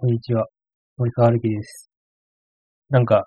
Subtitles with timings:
[0.00, 0.46] こんにちは。
[0.96, 1.90] 森川春樹です。
[2.88, 3.24] なんか、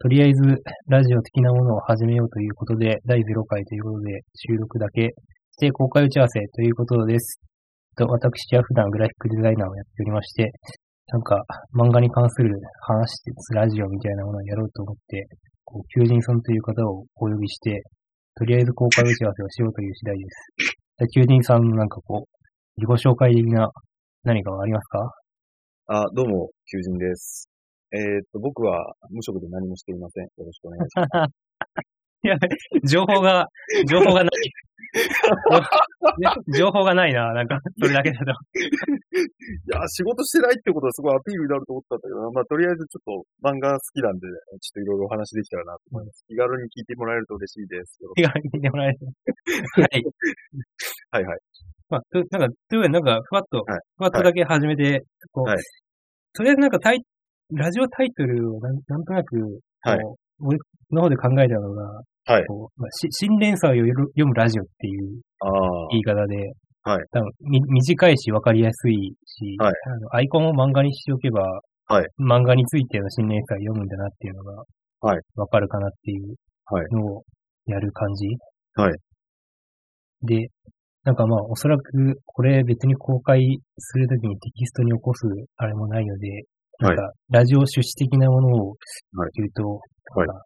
[0.00, 0.40] とりあえず、
[0.88, 5.12] ラジオ的なものを始めようということで、第0回ということで、収録だけ
[5.52, 7.38] して、公開打ち合わせということです。
[7.98, 10.50] と私は普段グラフィックデザイナーをやっておりまして、
[11.12, 11.36] なんか、
[11.76, 12.48] 漫画に関する
[12.80, 15.28] 話すラジオみたいなものをやろうと思って、
[15.66, 17.82] こう、求人さんという方をお呼びして、
[18.36, 20.76] とりあえず公開打ち合わせをしようという次第です。
[20.96, 23.68] で求人さんのなんかこう、自己紹介的な
[24.24, 25.19] 何かはありますか？
[25.92, 27.50] あ、どうも、求人です。
[27.90, 30.22] えーっと、僕は無職で何もしていません。
[30.22, 31.34] よろしくお願いします。
[32.22, 32.38] いや、
[32.86, 33.48] 情報が、
[33.90, 34.30] 情報がない。
[36.54, 38.30] 情報がないな、なんか、それだけだと。
[38.30, 38.34] い
[39.66, 46.22] や、仕事してないってことはすごいアピールになると思ったんだけどな、まあ、とりあえずちょっと漫画好きなんで、ちょっといろいろお話できたらなと思います。
[46.28, 47.98] 気軽に聞いてもらえると嬉しいです。
[48.14, 48.98] 気軽に聞いてもらえる。
[49.74, 50.04] はい。
[50.06, 50.14] く
[51.10, 51.40] はいはい。
[51.90, 53.80] まあ、となんか、というなんか、ふわっと、はい。
[53.96, 55.58] ふわっとだけ始めて、こう、はい。
[56.32, 57.02] とりあえずなんかタイ、
[57.52, 59.36] ラジオタイトルをなんなんとなく、
[59.82, 59.98] はい。
[60.00, 60.58] こう俺
[60.92, 61.82] の方で考えたのが、
[62.26, 62.46] はい。
[62.46, 66.36] こうまあ、し新連載を読む読むラジオっていうああ、言い方で、
[66.84, 66.98] はい。
[67.10, 68.94] 多分み短いし分かりやすい
[69.26, 69.72] し、はい。
[69.86, 71.42] あのアイコンを漫画にしておけば、
[71.88, 72.06] はい。
[72.20, 74.62] 漫画についての新連載を読むんだなっていうのが、
[75.00, 75.20] はい。
[75.34, 76.86] 分かるかなっていうはい。
[76.92, 77.22] のを
[77.66, 78.28] やる感じ。
[78.74, 78.92] はい。
[80.22, 80.48] で、
[81.04, 83.40] なんかまあ、おそらく、これ別に公開
[83.78, 86.44] するときにテキストに起こすあれもないので、
[86.78, 88.68] なんか、ラジオ趣旨的なものを
[89.16, 90.26] はい言うと、はい。
[90.28, 90.44] なんか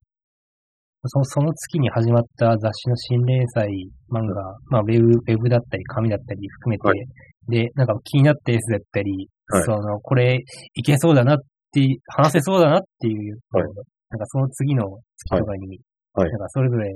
[1.06, 3.68] そその月に始まった雑誌の新連載
[4.10, 7.06] 漫画、まあ、ウェブ、ウェブだったり、紙だったり含めて、はい。
[7.48, 9.62] で、なんか気になったやつだったり、はい。
[9.64, 10.38] その、これ、
[10.74, 11.38] いけそうだなっ
[11.72, 13.64] て、話せそうだなっていう、はい。
[13.64, 15.80] なんかその次の月とかに、
[16.14, 16.30] はい。
[16.30, 16.90] なんかそれぞれ、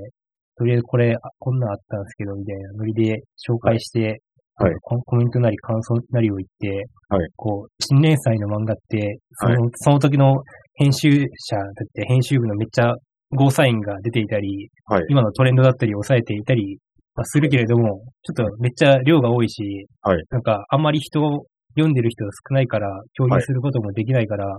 [0.59, 4.21] とりあえずこれ、あこんなんあったんですけど、みたいなノリで紹介して、
[4.57, 4.75] はい。
[4.83, 7.29] ココメントなり感想なりを言って、はい。
[7.37, 10.43] こう、新連載の漫画って、その、はその時の
[10.75, 12.93] 編集者だって編集部のめっちゃ
[13.31, 15.05] ゴーサインが出ていたり、はい。
[15.09, 16.79] 今のトレンドだったり抑えていたり、
[17.15, 20.25] まあ、するけれども、ちょっとめっちゃ量が多いし、はい。
[20.31, 21.21] なんかあんまり人、
[21.77, 24.49] 読んでる人が少ないから、共有することもできないから、い。
[24.49, 24.59] なん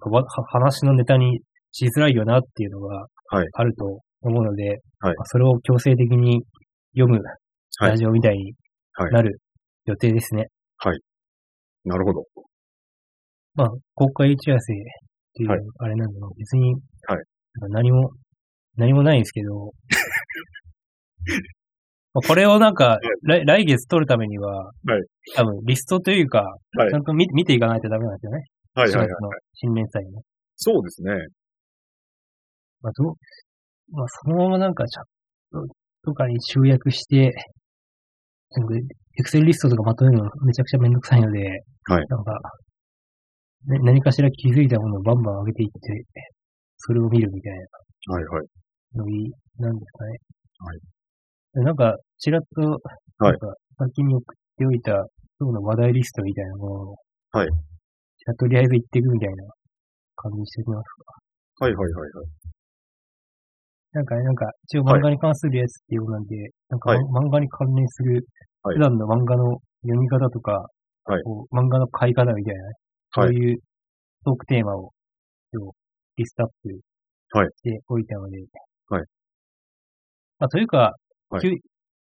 [0.00, 1.40] かわは話のネタに
[1.72, 3.46] しづらいよなっていうのがはい。
[3.52, 4.74] あると思うので、は
[5.12, 6.42] いまあそれを強制的に
[6.94, 7.20] 読む
[7.78, 8.54] はいラジオみたいに
[8.92, 9.40] はいなる
[9.86, 10.48] 予定ですね。
[11.84, 12.24] なるほど。
[13.54, 14.76] まあ、公開打ち合わせっ
[15.34, 16.80] ていうはいあれなんで、別に、はい
[17.70, 18.10] 何も、
[18.76, 19.54] 何もないんですけど、
[22.12, 24.72] まあこれをなんか、来来月取るためには、はい
[25.34, 26.42] 多分リストというか、
[26.76, 28.44] はいちゃんと見見ていかないとダメなんですよね。
[28.74, 29.08] はいはいはい4。
[29.08, 30.22] 月の新連載の。
[30.56, 31.12] そうですね。
[32.82, 33.14] まあ、どう
[33.92, 35.04] まあ、そのままなんかチャッ
[35.52, 35.74] ト
[36.04, 37.32] とかに集約して、
[38.50, 41.40] なんか、エクセルリストとかまとめるのめちゃくちゃめんどくさいので、
[41.84, 42.32] はいなんか、
[43.66, 46.04] ね何かしら気づいたものをバンバン上げていって、
[46.78, 48.46] それを見るみたいはいはい。
[48.94, 50.18] なのいい、なんですかね。
[50.58, 50.78] はい
[51.52, 52.78] でなんか、ちらっと、はい
[53.18, 54.92] なんか、先に送っておいた、
[55.40, 56.96] 今日の話題リストみたいなものを、
[57.32, 59.44] はいじゃあとりあえず言っていくみたいな
[60.14, 60.84] 感じにしておきます
[61.58, 61.64] か。
[61.64, 62.39] はいはいはいはい。
[63.92, 66.36] なんかね、なんか、一応漫画に関するやつっていうことなんで、
[66.68, 66.98] なんか、はい。
[67.10, 68.24] ま漫画に関連する、
[68.62, 68.76] はい。
[68.76, 70.66] 普段の漫画の読み方とか、
[71.04, 71.22] はい。
[71.24, 72.60] こう漫画の買い方みたいな、
[73.14, 73.58] そういう
[74.24, 74.92] トークテーマを、
[75.52, 75.72] 今日
[76.18, 76.80] リストアップ
[77.38, 77.48] はい。
[77.56, 78.38] しておいたので、
[78.90, 79.04] はい。
[80.38, 80.92] まあ、というか、
[81.30, 81.60] はい。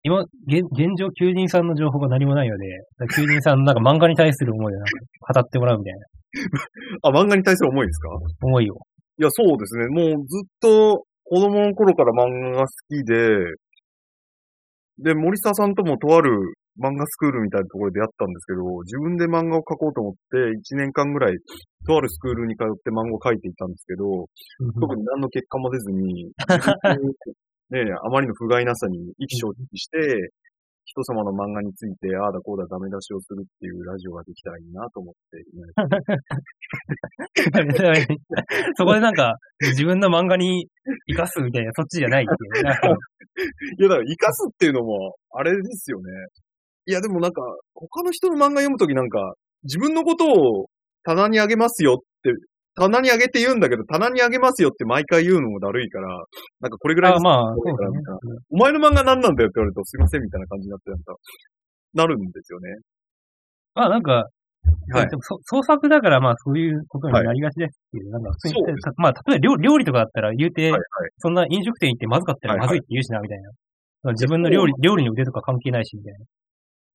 [0.03, 2.65] 今、現現状、求人さんの情報が何もないので、
[3.15, 4.91] 求人さんのなんか漫画に対する思いをなんか
[5.33, 6.05] 語ってもらうみたいな。
[7.09, 8.09] あ、漫画に対する思いですか？
[8.43, 8.75] 思いを。
[9.17, 9.87] いや、そうですね。
[9.89, 13.15] もうずっと子供の頃から漫画が好きで、
[14.99, 16.27] で、森沢さんともとある
[16.77, 21.37] 漫画スクールみたいなところで出会ったんですけど、自分で漫画を描こうと思って、1年間ぐらい、
[21.87, 24.27] とあるスクールに通って漫画を描いていたんですけど、
[24.75, 26.35] 特に何の結果も出ずに、
[27.71, 30.31] ねえ、あまりの不甲斐なさに意気消沈して、
[30.85, 35.43] 人様の漫画について、ああだこうだダメ出しをするっていうラジオができたらいいなと思って、
[38.75, 40.67] そこでなんか、自分の漫画に
[41.07, 42.65] 活かすみたいな、そっちじゃないっていう。
[43.79, 46.11] いや、だから、生かすっていうのも、あれですよね。
[46.87, 47.41] いや、でもなんか、
[47.73, 49.33] 他の人の漫画読むときなんか、
[49.63, 50.67] 自分のことを
[51.03, 52.31] 棚にあげますよって、
[52.75, 56.07] 棚にあげて言うんだけど、棚にあげますよって毎回言うのもだるいから、
[56.61, 57.99] なんかこれぐらいあのまあ、そうそうだね。
[58.49, 61.15] お前の漫画何なんだよって言われると、すいませんみたいな感じになって、なんか、
[61.93, 62.69] なるんですよね。
[63.75, 64.27] まあなんか、
[64.93, 68.53] はいでもそ創作だからまあそういうことになりがちですっていう、なんか普通に
[68.97, 70.81] まあ例えば料料理とかだったら言うて、はいはい。
[71.17, 73.49] そんな飲食店行ってまずかったらはいはいまずいって言うしな、みたいな。
[74.03, 76.19] まあ自分の料理、料理の腕とか関係ないし、みたいな。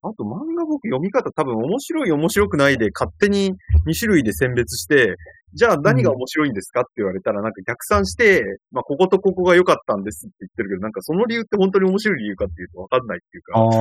[0.08, 3.50] あと漫画僕読み方多分面白い面白くないで勝手に
[3.86, 5.16] 2種類で選別して、
[5.52, 13.58] じゃあ何が面白いんですかって言われたらなんか逆算して、まあこことここが良かったんですって言ってるけど、なんかその理由って本当に面白い理由かっていうとわかんないっていうか。
[13.60, 13.78] なんか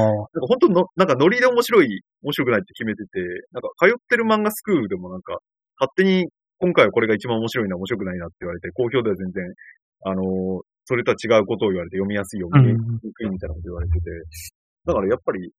[0.48, 3.20] 本当の、なんかノリで面白い、面白くないって決めてて、
[3.52, 5.40] なんか通ってる漫画スクールでもなんか
[5.80, 6.28] 勝手に
[6.60, 9.44] 今回はこれが一番面白いな面白くないなって言われて、好評では全然、
[10.06, 12.78] あのーそれとは違うことを言われて読みやすい読みに
[13.12, 14.06] くいみたいなこと言われてて、
[14.86, 15.52] だからやっぱり、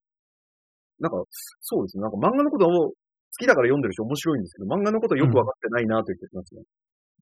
[0.99, 1.23] なんか、
[1.61, 2.01] そうですね。
[2.01, 2.93] なんか漫画のことを好
[3.37, 6.61] きだから読んでるし面白いんですけど、漫画のことはよくわかってないなという気がしますね。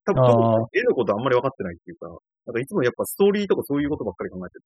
[0.06, 2.07] 多分、ああ絵のことあんまり分かってないっていうか、
[2.45, 4.63] なんかいつもやっぱストーリーとかそういうことばっかり考えてる。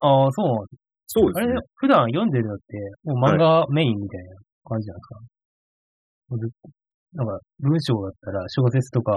[0.00, 0.78] ああ、そうなんです
[1.14, 6.70] あれそうですね。、普段読んでるのって、もう漫画メインみたいな感じなんですか、
[7.14, 9.12] なんか、文章だったら小説とか、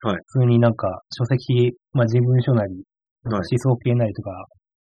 [0.00, 2.84] はい普通になんか書籍、まあ人文書なり、
[3.24, 4.30] はい思想系なりとか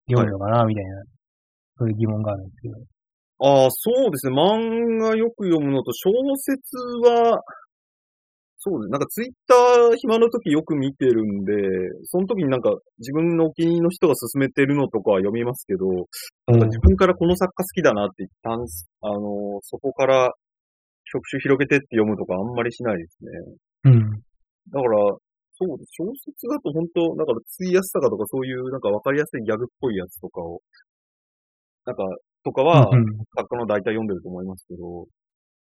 [0.07, 1.03] 読むのかな、みたいな、
[1.77, 2.75] そういう疑問があるんですけど。
[3.39, 4.33] ああ、そうですね。
[4.33, 7.41] 漫画よく読むのと、小説は、
[8.57, 8.91] そうですね。
[8.91, 11.53] なんかツイッター暇の時よく見てるんで、
[12.05, 15.85] その時になんか自分のお気に入りの人が勧めてるのとかは読みますけど、
[16.47, 18.65] なんか自分からこの作家好きだなって一旦、
[19.01, 20.33] あの、そこから
[21.05, 23.31] 職種広げてって読むとかあんまりしないですね。
[23.83, 24.11] うん。
[24.71, 24.97] だから、
[25.57, 25.91] そうです。
[26.01, 30.61] 小説だと本当、だからついやすさかとかそういうなんかわかりやすいギャグっぽいやつとかを、
[31.85, 32.03] なんか、
[32.45, 33.05] とかは、うん
[33.35, 35.05] 作家の大体読んでると思いますけど、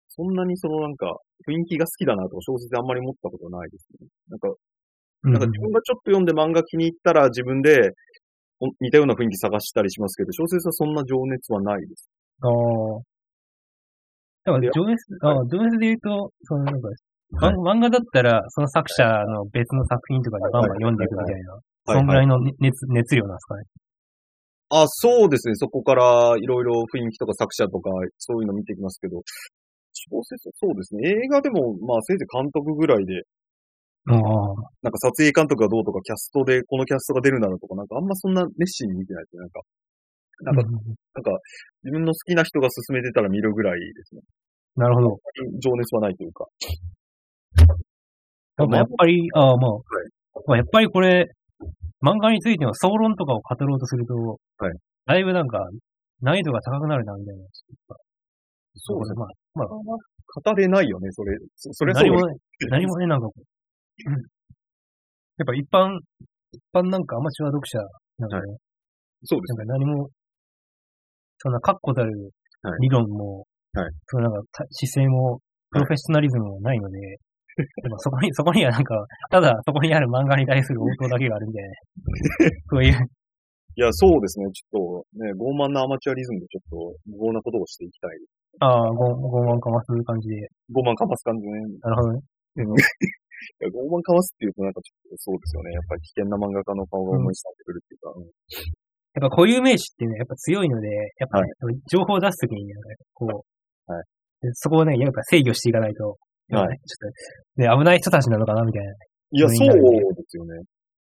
[0.08, 1.16] そんなにそのなんか、
[1.48, 4.06] 雰囲気が好きだなとか小説であんまり持ったことないですね。
[4.28, 7.90] なんか、うんなんか自分がちょっと読んで漫画気に入ったら自分で
[8.60, 12.08] お似たような雰囲気探したりしますけど、小説はそんな情熱はないです。
[12.42, 12.52] ああ。
[14.44, 17.56] だから、情熱、ああ、情熱で言うと、そのなんか、はい。
[17.56, 23.64] ま漫画だったら、その作者の別の作品とかでバンバン読んでいくみたいな、そんぐらいの熱、熱量なんですかね。
[24.68, 25.54] あ、そうですね。
[25.54, 29.22] そこからいろいろ雰囲気とか作者とかそういうの見ていきますけど、
[29.92, 31.08] 小説、そうですね。
[31.24, 33.22] 映画でも、まあせいぜい監督ぐらいで、
[34.08, 34.18] ああ。
[34.82, 39.40] なんか撮影監督がどうとか、キャストでこのキャストが出るならとか、なんかあんまそんな熱心に見てないですね。
[39.40, 39.60] なんか、
[40.42, 41.30] なんか、なんか、
[41.82, 44.20] 自分の好きな人が勧めてたら見るぐらいですね。
[44.76, 45.18] なるほど。
[45.60, 46.46] 情熱はないというか。
[48.58, 49.70] なんかやっぱり、ああ、まあ、
[50.46, 51.26] まあ、やっぱりこれ、
[52.02, 54.72] 漫画についての総論とかを語ろうとすると、はい。
[55.06, 55.60] だいぶなんか、
[56.20, 57.42] 難易度が高くなるな、みたいな。
[58.76, 59.16] そうですね。
[59.54, 59.98] まあ、まあ、
[60.40, 61.36] 語れないよね、それ。
[61.56, 62.34] そそれはそう何もね、
[62.70, 63.28] 何もね、なんか。
[65.38, 65.98] やっぱ一般、
[66.52, 67.78] 一般なんかアマチュア読者
[68.18, 68.56] なんかね、
[69.24, 70.08] そうですなんか何も、
[71.38, 72.32] そんな確固たる
[72.62, 72.80] はい。
[72.80, 73.90] 理論も、はい。
[74.06, 75.40] そのなんかた姿勢も、
[75.70, 77.18] プロフェッショナリズムもないので、
[77.82, 81.70] でもそこに、 そこにはなんか、ただそこにある漫画に対する応答だけがあるみたいな、
[82.68, 82.92] そういう、
[83.76, 84.48] いや、そうですね。
[84.52, 88.10] ちょっと、ね、傲慢なアマチュアリズムでちょっと、無謀なことをしていきたい。
[88.60, 91.60] ああ、ご、ごまんかます感じで、傲慢かます感じでね。
[91.84, 92.20] なるほどね。
[92.56, 92.60] い
[93.60, 95.72] や、傲慢かますっていうとなんかちょっとそうですよね。
[95.72, 98.12] やっぱり危険な漫画家の顔が思い伝わってくるっていうか。
[98.16, 98.26] うん
[99.16, 101.48] やっぱ固有名詞ってね、やっぱ強いので、やっぱ、はい
[101.88, 102.74] 情報を出すときにね、
[103.14, 104.04] こう、はい
[104.42, 106.18] でそこをね、やっぱ制御していかないと、
[106.50, 107.12] はいちょっ
[107.56, 108.92] と、ね、危ない人たちなのかな、みたいな。
[109.32, 110.54] いや、そうですよね。
[110.58, 110.62] い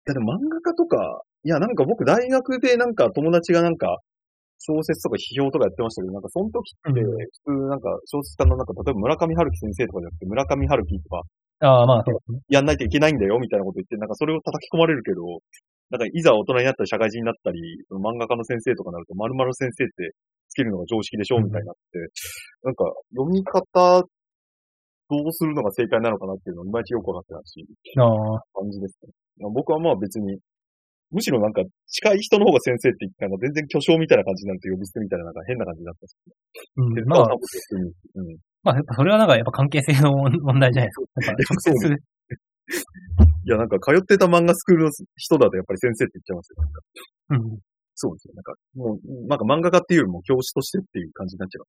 [0.05, 3.97] や、でも漫画家とか、いや、なんか僕大学でなんか友達がなんか、
[4.59, 11.21] 小説とか批評とかやってましたけど、なんかその時って、うん普通なんか小説家のなんか、例えば村上春樹先生とかじゃなくて、村上春樹とか
[11.59, 12.39] ああ、まあそうですね。
[12.49, 15.21] やんないといけないんだよみたいなこと言って、なんかそれを叩き込まれるけど、
[15.91, 20.15] なんかいざ大人になったり社会人になったり、その漫画家の先生とかになると、〇〇先生って
[20.49, 21.99] つけるのが常識でしょみたいになって、
[22.63, 24.03] なんか読み方、
[25.09, 27.65] どうするのが正解なのかなっていうのはいまいちよくわかってないし、
[27.97, 29.13] ああ、感じですね。
[29.39, 30.37] まあ僕はまあ別に、
[31.11, 36.15] むしろなんか近い人の方が先生って言って、なんか全然巨匠みたいな感じになると呼び捨てみたいななんか変な感じになったし、
[36.77, 38.37] うん、でまあ、うん。
[38.63, 41.21] まあ、やっぱそれはなんかやっぱ関係性の問題じゃないですか。
[41.21, 41.93] やっぱ直接、
[43.45, 46.55] いやなんか通ってた漫画スクールの人だとやっぱり先生って言っちゃいますよ。
[46.57, 46.81] なんか
[47.29, 47.59] うん。
[47.95, 48.33] そうですよ。
[48.35, 51.65] なんか、もう、なんか漫画家っていうよりも教師としてっていう感じになっちゃう。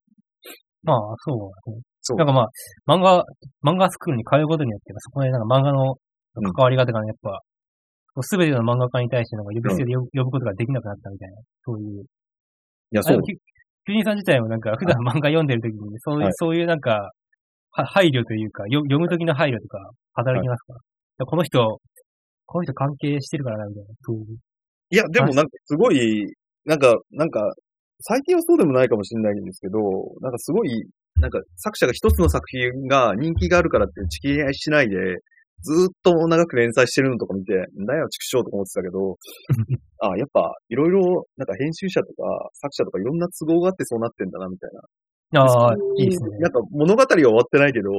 [0.82, 1.38] まあ、そう
[1.70, 1.82] だね。
[2.06, 2.48] そうなんかまあ、
[2.86, 3.25] 漫画、
[3.64, 5.96] 漫画スクールに通うことによって、そこでなんか漫画の
[6.34, 7.40] 関わり方がね、やっぱ、
[8.22, 12.02] すべての漫画家に対してなんか呼び捨てで呼ぶことができなくなったみたいな、そういう。
[12.02, 12.04] い
[12.92, 13.22] や、そう。
[13.22, 13.36] キュ
[13.86, 17.10] キュニーさん自体もなんか普段漫画読んでる時に、そういう、はいそういうなんか、
[17.70, 19.78] は配慮というか、よ読む時の配慮とか、
[20.14, 20.76] 働きますか、い
[21.18, 21.80] やこの人、
[22.46, 23.88] この人関係してるからな、みたいな。
[24.02, 24.25] そういう。
[24.90, 26.26] いや、でもなんかすごい、
[26.64, 27.52] なんか、なんか、
[28.00, 29.78] 最近はそうでもないかもしれないんですけど、
[30.20, 30.68] なんかすごい、
[31.20, 34.96] なんか作者が一つの作品が人気があるからって打ち切りしないで、
[35.62, 39.16] ずーっと長く連載してるのとか見て、なんだよ、畜生とか思ってたけど、
[40.00, 44.70] あやっぱ、いろいろ、なんか編集者とか作者とかいろんな都合があってそうなってんだな、みたい
[45.32, 45.40] な。
[45.42, 46.38] ああ、いいですね。
[46.38, 47.90] なんか物語は終わってないけど、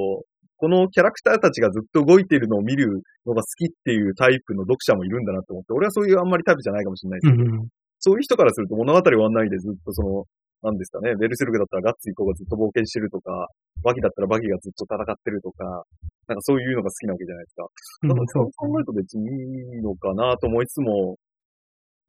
[0.58, 7.68] このキャラクターたちがずっと動いているのを見るのが好きっていうタイプの読者もいるんだなと思って、俺はそういうあんまりタイプじゃないかもしれないけど、うんうん。
[8.00, 10.24] そういう人からすると物語終わんないでずっとその、
[10.64, 13.48] なんですかね、ベルセルクだったらガッツイコーがずっと冒険してるとか、
[13.84, 15.86] バギだったらバギがずっと戦ってるとか、
[16.28, 17.64] なんかそういうのが好きなわけじゃないですか。
[18.04, 21.18] うんだからそう考えると別にいいのかなと思いつつも、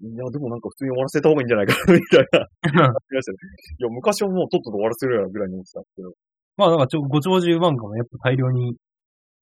[0.00, 2.46] いや、でもなんか普通に終わらせた方がいいんじゃないかな、みたいな。
[2.78, 6.12] いや、昔はもうとっとと終わらせるやぐらいに思ってたんですけど。
[6.56, 8.76] まあ、なんかちょ、ご長寿漫画もやっぱ大量に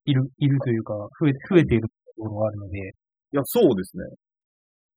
[0.06, 4.04] いる、いるというか、増え、増えているところがあるので、いや、そうですね。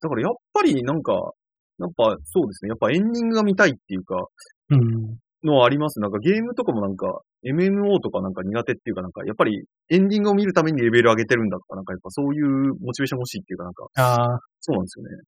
[0.02, 1.34] だからやっぱりなんか、
[1.80, 2.70] やっぱそうですね。
[2.70, 4.28] やっぱエンディングが見たいっていうか、
[4.70, 5.18] うん。
[5.44, 6.00] のはあります。
[6.02, 15.24] なんかゲームとかもなんか、MMO とかなんか苦手っていうかなんか、やっぱりエンディングを見るためにレベル上げてるんだとか、なんかやっぱそういうモチベーション欲しいっていうかなんか、ああ、そうなんですよね。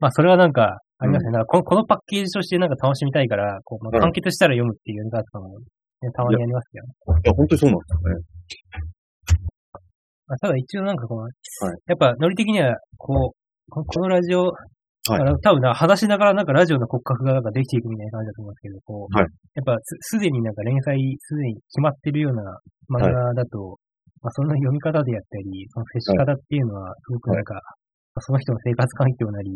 [0.00, 1.32] まあ、それはなんか、ありますね。
[1.32, 8.44] なんかこの、このパッケージとしてなんか楽しみたいから、こう、まあ、うん完結したら読むっていうやり方とかも、ね、たまにありますけど、いや、本当にそうなんです
[10.26, 11.32] まあ、ただ一応なんかこの、い
[11.86, 14.52] やっぱノリ的には、こう、ここのラジオ、
[15.08, 15.20] はい。
[15.20, 19.26] あの多分な、話しながらなんかラジオの骨格がなんかできていくみたいな感じだと思うんですけど、こう、はい。
[19.54, 22.42] やっぱすすでになんか連載、すでに決まってるような
[22.88, 23.78] 漫画だと、
[24.22, 27.54] まあその読み方であったり、その接し方っていうのは、すごくなんか、
[28.16, 29.50] まあその人の生活環境なり、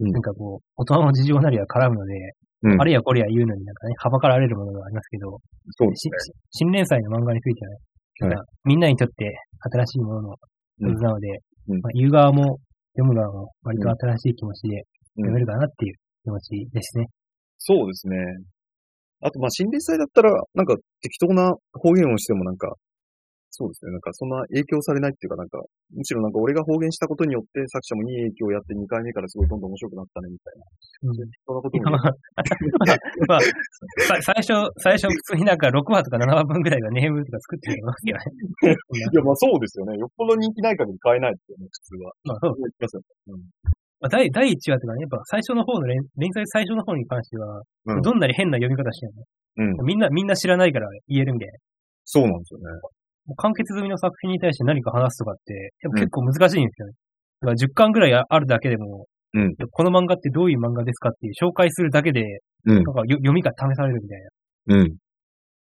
[0.00, 0.10] うん。
[0.10, 2.14] なんかこう、大人の事情なりは絡むので、
[2.62, 2.80] うん。
[2.80, 5.38] あれやこれや言うのになんかね、はばかられるものがありますけど、
[5.76, 6.10] そうですし
[6.50, 8.46] 新連載の漫画についてはね、はい。
[8.64, 10.34] みんなにとって新しいものの
[10.78, 11.28] 一つなので、
[11.68, 11.80] うん。
[11.80, 12.58] まあ、言う側も
[12.96, 14.84] 読む側も割と新しい気持ちでうん
[15.16, 17.06] 読めるかなっていう気持ちですね。
[17.58, 18.16] そうですね。
[19.20, 22.74] あと、まあ、新連載だったら、なんか適当な方言をしてもなんか、
[23.54, 23.92] そうですね。
[23.94, 25.62] なんかそんな影響されないっていうか、なんか、
[25.94, 30.66] むしろなんか俺が方言したことによって作者もいい影響をやって2回目からすごいどんどん面白くなったね、みたいな。
[31.06, 32.10] うんそんなことも まあ、
[33.28, 33.40] まあ
[34.10, 34.50] さ最初、
[34.82, 38.24] 最初普通になんか6話とか7話分ぐらいがネームとか作ってるますけどね。
[39.14, 39.96] いや、まあそうですよね。
[39.98, 42.12] よっぽど人気ない限り買えないですよね、普通は。
[42.24, 42.52] まあそう。
[42.54, 42.70] 思い
[44.00, 49.24] まあ、第第1話とかね、やっぱ最初の方の連連載最初の方に関しては、うんどんなに変な読み方しても、
[49.56, 49.86] うん。
[49.86, 51.54] みんな、みんな知らないから言えるみたいな。
[52.04, 52.66] そうなんですよね。
[53.26, 56.92] もう完結済みの作品に対して何か話すとかって、やっぱ結構難しいんですよね。
[57.40, 62.22] だから10巻ぐらいあるだけでも、うんこの漫画ってどういう漫画ですかっていう紹介するだけで、
[62.66, 64.76] うんなんかよ読みが試されるみたいな。
[64.76, 64.96] うん。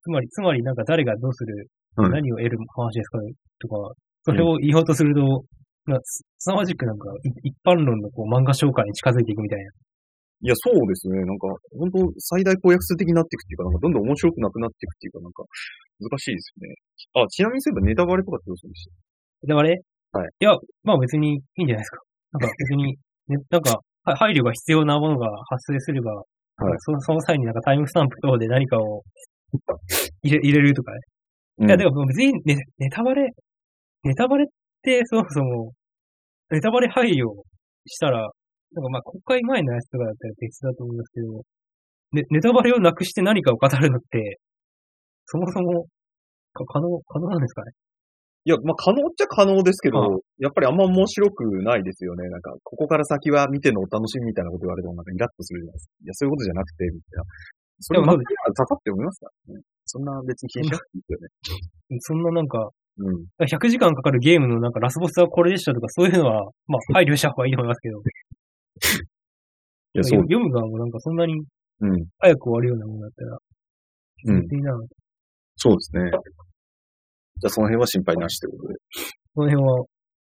[0.03, 3.19] つまり、つまりなんか誰がどうする、うん何を得る話ですか
[3.59, 3.75] とか、
[4.23, 5.21] それを言おうとすると、
[5.85, 9.71] なんかす凄まじくなんかい一般論のこう漫画紹介に近づいていくみたいな。
[10.41, 11.21] いや、そうですね。
[11.21, 15.43] なんか、本当最大公約数的になっていくっていうか、なんかどんどん面白くなくなっていくっていうか、なんか、
[16.01, 16.75] 難しいですよね。
[17.21, 18.89] あ、ちなみにそういえばネタバレとかってどうするんでし
[19.45, 19.81] たで、あれ
[20.13, 20.29] はい。
[20.39, 22.01] いや、まあ別にいいんじゃないですか。
[22.33, 22.97] なんか別に、
[23.29, 26.25] ね、なんか、は配慮が必要なものが発生すれば、はい
[26.79, 29.01] そのその際になんかタイムスタンプ等で何かを
[30.21, 30.99] 入れ入れるとかね。
[31.59, 33.29] うんいや、でも別にネネタバレ、
[34.03, 34.47] ネタバレっ
[34.81, 35.73] てそもそも、
[36.49, 37.25] ネタバレ配慮
[37.85, 38.29] したら、
[38.73, 41.43] なんかまあ公開前のやつとかだったら別だと思いますけど、
[42.13, 44.39] ね、ネタバレをなくして何かを語るのって、
[45.25, 45.87] そもそも、
[46.53, 47.71] か可能、可能なんですかね？
[48.43, 52.27] いや、まあ、可能っちゃ可能ですけど、やっぱりあんま面白くないですよね。
[52.27, 55.93] なんか、ここから先は見てのお楽しみみたいなこと言われてもなんかイラッとするじゃないですか。
[56.01, 57.23] いや、そういうことじゃなくて、みたいな。
[57.79, 58.25] それでもも刺
[58.57, 59.61] さって思いますからね。
[59.85, 61.97] そんな別に気にしなくていいですよね。
[62.01, 63.25] そんななんか、うん。
[63.45, 68.01] 100時間かかるゲームのなんかラスボスはこれでしたとかそういうのは、まあ配慮した方がいいと思いますけど、
[69.93, 70.21] いや、そう。
[70.21, 71.33] 読む側もなんかそんなに
[71.81, 72.05] うん。
[72.19, 73.37] 早く終わるようなものだったら、
[74.27, 74.41] うん。
[74.41, 74.71] 別にな、
[75.57, 76.11] そうですね。
[77.41, 78.79] じゃあその辺は心配なしということで。
[79.33, 79.85] この辺は、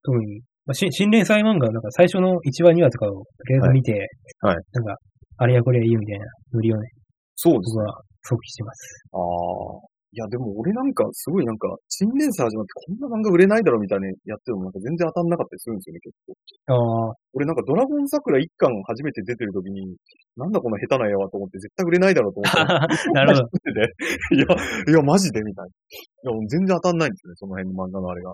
[0.02, 3.92] 特に、まあ、新新連載漫画なんか最初の1話2話とかをとりあえず見て、
[4.40, 4.96] はいなんか、
[5.36, 6.88] あれやこれや言うみたいなノリをね、
[7.36, 9.04] そうです僕は想起してます。
[9.12, 9.93] ああ。
[10.14, 17.10] いや、でも俺なんか、すごいなんか、新連載始まってこんな漫画売れないだろみたいなやってもなんか全然当たんなかったりするんですよね、結構。
[17.10, 19.96] ああ、俺なんかドラゴン桜一巻初めて出てる時に、
[20.36, 23.10] なんだこの下手な絵はと思って絶対売れないだろうと思って。
[23.10, 23.50] なるほど。
[23.74, 23.90] で、
[24.30, 24.46] いや、
[24.86, 26.30] いや、マジでみたいな。
[26.30, 28.30] いや、全然当たんないんですよね、その辺の漫画のあれが。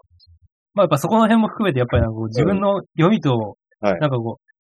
[0.75, 4.51] まあやっぱそこの辺も含めてやっぱりなんかこう自分の読みと、はいなんかこう、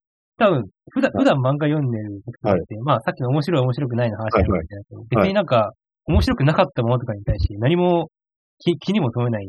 [0.40, 5.72] 多分、普段、普段漫画読んでる時って、まあさっきの面白い面白くないの話だったんですけど、別になんか、
[6.06, 8.08] 面白くなかったものとかに対して何も
[8.58, 9.46] 気気にも留めない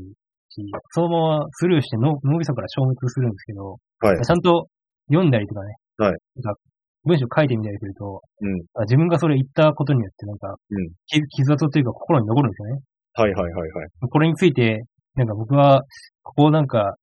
[0.49, 4.25] し、そのままスルーして脳脳みそから消滅するんですけど、はい。
[4.25, 4.67] ちゃんと
[5.09, 6.59] 読んだりとかね、はいなんか
[7.03, 8.61] 文章書いてみたりすると、うん。
[8.75, 12.81] あ自分がそれ言ったことによってなんか、うんき傷跡というか心に残るんですよね。
[13.13, 13.87] はいはいはいはい。
[14.09, 14.83] これについて、
[15.15, 15.83] なんか僕は
[16.23, 16.95] ここをなんか、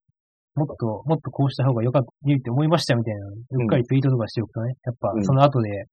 [0.54, 5.84] もっと、もっとこうした方が良かった、いいって思いましたみたいな、うっかりツイートとかしておくとね、やっぱうんその後で、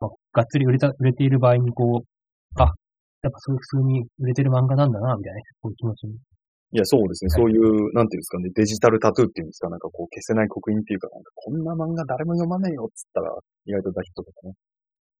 [0.00, 2.72] まあ、がっつり売れた、売れている場合にこう、あ、
[3.22, 6.16] やっぱそういう普通に売れてる漫画なんだな、みたいなね、こういう気持ちに。
[6.72, 7.30] いや、そうですね。
[7.30, 13.34] そういう、なんていうんですかね、デジタルタトゥーっていうんですか、なんかこう消せない刻印っていうか、なんかこんな漫画誰も読まないよっつったら、
[13.66, 14.54] 意外と大ヒットとかね。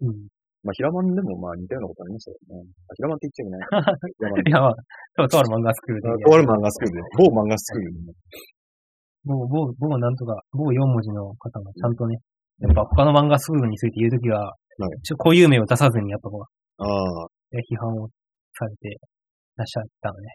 [0.00, 0.28] うん。
[0.62, 2.68] まあ、ヒラマンでもまあ似たようなことありましたけどね。
[2.88, 4.44] あヒラマンって言っちゃいけない。
[4.46, 4.74] いや、まあ、
[5.16, 8.12] ととある漫画スクールで、とある漫画スクールで、某漫画スクールでね。
[9.24, 12.16] 某、某、某なんとか、某4文字の方がちゃんとね、
[12.60, 14.54] やっぱ他の漫画スクールについて言うときは、は
[14.94, 17.28] いちょ固有名を出さずに、やっぱこう、ああ。
[17.52, 18.08] ね批判を
[18.58, 18.98] されて
[19.56, 20.28] らっしゃったのね。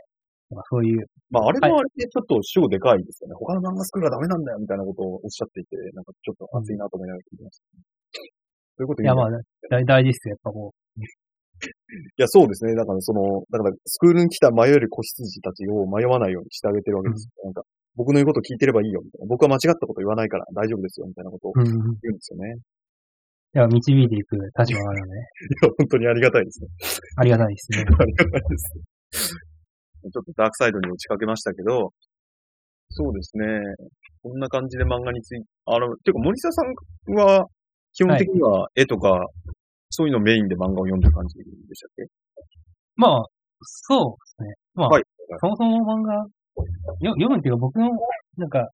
[0.50, 3.36] なんかそういう、まあ、あれもあれでちょっと主語でかいですよね。
[3.36, 7.84] 他の漫画スクールはダメなんだよみたいなことをおっしゃっていて、なんかちょっと熱いなと思いながら聞いてました、ね。
[8.78, 9.30] そういうこといやまあ
[9.72, 11.02] 大大事ですよ、やっぱこう。
[11.02, 12.76] いや、そうですね。
[12.76, 17.46] だからその、だからスクールに来た迷える子羊たちを迷わないようにしてあげてるわけですよ。
[17.46, 17.64] なんか、
[17.96, 19.28] 僕の言うこと聞いてればいいよみたいな。
[19.28, 21.64] 僕は間違ったこと言わないから大丈夫ですよみたいなことをうん。
[21.64, 22.60] 言うんですよね。
[23.56, 25.22] いや、導いていく立場があるので、い
[25.64, 26.68] や、本当にありがたいですね。
[27.18, 27.86] ありがたいですね。
[27.98, 28.74] ありがたいです。
[30.12, 31.94] ちょっとダークサイドに打ちかけましたけど、
[32.90, 33.46] そうですね。
[34.22, 37.48] こんな感じで漫画について、あの、ていうか森下さんは、
[37.94, 39.26] 基本的には絵とか、
[39.90, 41.44] そういうのメインで漫画を読んでる感じで
[41.76, 42.04] したっけ？
[42.98, 43.24] まあ、
[43.62, 44.56] そうですね。
[44.74, 45.04] まあ、はい
[45.40, 46.28] そもそも漫画、よ
[47.14, 47.90] 読むっていうか僕の、
[48.38, 48.70] なんか、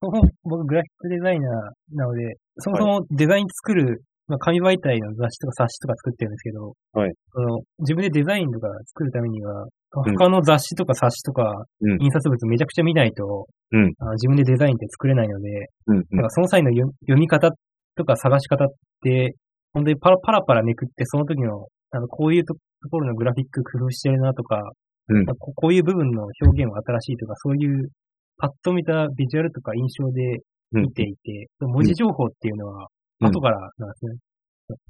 [0.00, 7.12] そもそも僕グラフィックデザイナーなので、そもそもデザイン作る、まあ、紙媒体の雑誌とか冊子とか作ってるんですけど、はい。
[7.32, 10.16] その自分でデザインとか作るためには、うん。
[10.16, 12.02] 他の雑誌とか冊子とか、うん。
[12.02, 13.92] 印刷物めちゃくちゃ見ないと、うん。
[13.98, 16.04] あの自分でデザインって作れないので、うん、うん。
[16.12, 17.50] なんかその際の読読み方
[17.96, 18.68] とか探し方っ
[19.02, 19.34] て、
[19.74, 24.72] 本当にパラパラパラめくって、その時の、あの、こういうとところのグラフィック工夫してるなとか、
[25.08, 25.26] うん。
[25.26, 27.90] ここういう部分の表現は新しいとか、そういう、
[28.38, 30.38] パッと見たビジュアルとか印象で
[30.72, 32.86] 見ていて、文字情報っていうのは、うん
[33.20, 34.12] 後からなんですね。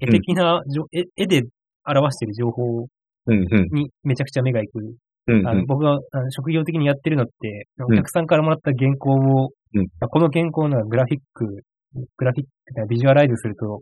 [0.00, 1.42] 絵的なじょ、絵絵で
[1.86, 2.86] 表している情報
[3.26, 4.96] うん、うん、にめちゃくちゃ目が行く。
[5.26, 5.98] うん、あの僕が
[6.30, 9.86] 職業的にやってるのって、お客さんからもらった原稿を、うん。
[10.00, 13.80] あこの原稿のグラフィック、グラフィック、ビジュアライズすると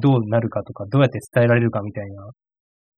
[0.00, 2.30] どうなるかとか、どうやって伝えられるかみたいな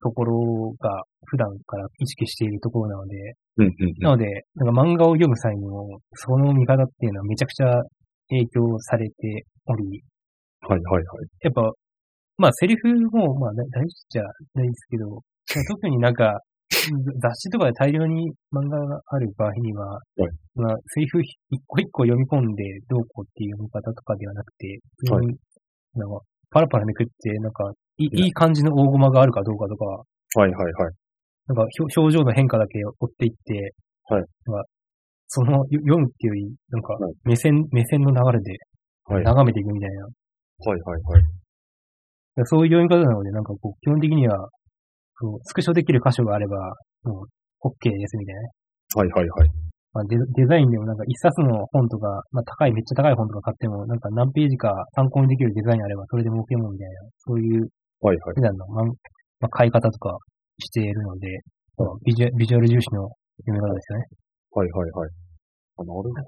[0.03, 3.17] ところが普段から意識しているところなので、
[3.59, 3.73] うん、うん。
[3.99, 7.83] なので、なんか漫画を読む際にも、その見方っていうのはめちゃくちゃ
[8.29, 10.03] 影響されており、
[10.61, 11.29] はい、はい、はい。
[11.43, 11.71] やっぱ、
[12.37, 14.23] まあセリフも、まあ大大事っちゃ
[14.55, 15.17] 大事ですけど、ま
[15.61, 20.23] あ特になんか、雑誌とかで大量に漫画がある場合には、い。
[20.55, 25.37] まあセリフ一個一個読み込んでどうこうっていう読み方とかではなくて、普通に
[25.95, 26.21] なんか
[26.51, 30.05] パラパラめくって、なんかいいいい感じの大駒があるかどうかとか、は
[30.37, 30.95] い、はい、はい。
[31.49, 33.75] なんか表表情の変化だけ追っていって、
[34.09, 34.25] はい。
[34.47, 34.65] なんか
[35.33, 37.15] そのよ読むっていうより、なんかはい。
[37.25, 38.59] 目線、目線の流れで
[39.05, 40.07] はい、はい、眺めていくみたいな、
[40.69, 41.03] はい、はい。
[42.47, 44.49] そういう読み方なので、なんかこう、基本的には、
[45.43, 46.57] スクショできる箇所があれば、
[47.05, 47.27] も
[47.63, 48.49] う、OK ですみたいなね。
[48.97, 49.51] はい、はい、はい。
[49.93, 57.69] まあ、デデザインでもなんか一冊の本とか、まあ高い、めっちゃ高い本とか買っても、なんか何ページか参考にできるデザインあれば、それで儲けもんみたいな、そういう
[58.01, 58.35] はい、はい。
[58.35, 58.83] 普段の、ま
[59.43, 60.17] あ、買い方とか
[60.59, 61.27] しているので、
[61.77, 63.11] まあビジュアビジュアル重視の
[63.45, 64.05] 読み方ですよね。
[64.53, 65.11] はいはいはい。
[65.79, 66.23] あなるほどな。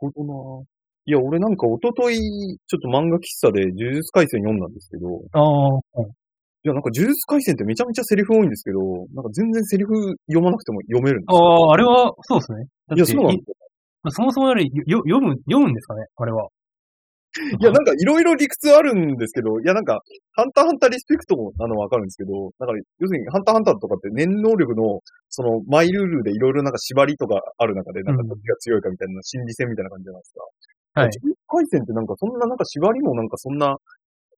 [1.06, 5.80] いや、俺なんか一昨日ちょっと漫画喫茶で呪術回戦読んだんですけど、いああ、は
[6.64, 8.78] いや、なんか呪術回戦ってめちゃめちゃセリフ多いんですけど、
[9.14, 9.94] なんか全然セリフ
[10.30, 11.42] 読まなくても読めるんですよ。
[11.42, 12.66] ああ、あれは、そうですね。
[12.86, 13.56] だいや、そうなんですよ。
[14.02, 16.48] まあそもそもよりよ読む、読むんですかね、あれは。
[17.58, 19.98] いや、なんかいろいろ理屈あるんですけど、いや、なんか、
[20.32, 30.44] ハンターハンターリスペクトなのはわかるんですけど、なんか、要するにハンターハンターとかって念能力の、その、マイルールでいろいろなんか縛りとかある中で、なんかうんどっちが強いかみたいな心理戦みたいな感じじゃないですか。
[30.94, 33.76] はい呪術回戦ってなんかそんななんか縛りもなんかそんな